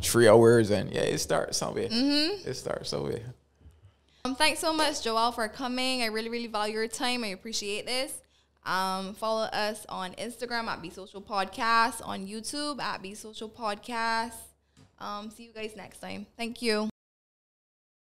three 0.02 0.28
hours, 0.28 0.72
and 0.72 0.92
yeah, 0.92 1.02
it 1.02 1.20
starts 1.20 1.58
somewhere. 1.58 1.88
Mm-hmm. 1.88 2.50
It 2.50 2.54
starts 2.56 2.90
somewhere. 2.90 3.22
Um, 4.26 4.36
thanks 4.36 4.60
so 4.60 4.74
much, 4.74 5.04
Joel, 5.04 5.32
for 5.32 5.48
coming. 5.48 6.02
I 6.02 6.08
really, 6.08 6.30
really 6.30 6.48
value 6.48 6.74
your 6.74 6.88
time. 6.88 7.24
I 7.24 7.28
appreciate 7.28 7.86
this. 7.86 8.12
Um, 8.66 9.14
follow 9.14 9.44
us 9.44 9.86
on 9.88 10.14
Instagram 10.14 10.66
at 10.66 10.82
Be 10.82 10.90
Social 10.90 11.22
Podcast, 11.22 12.02
on 12.04 12.26
YouTube 12.26 12.82
at 12.82 13.04
Be 13.04 13.14
Social 13.14 13.48
Podcast. 13.48 14.34
Um, 14.98 15.30
see 15.30 15.44
you 15.44 15.54
guys 15.54 15.76
next 15.76 16.00
time. 16.00 16.26
Thank 16.38 16.64
you. 16.64 16.90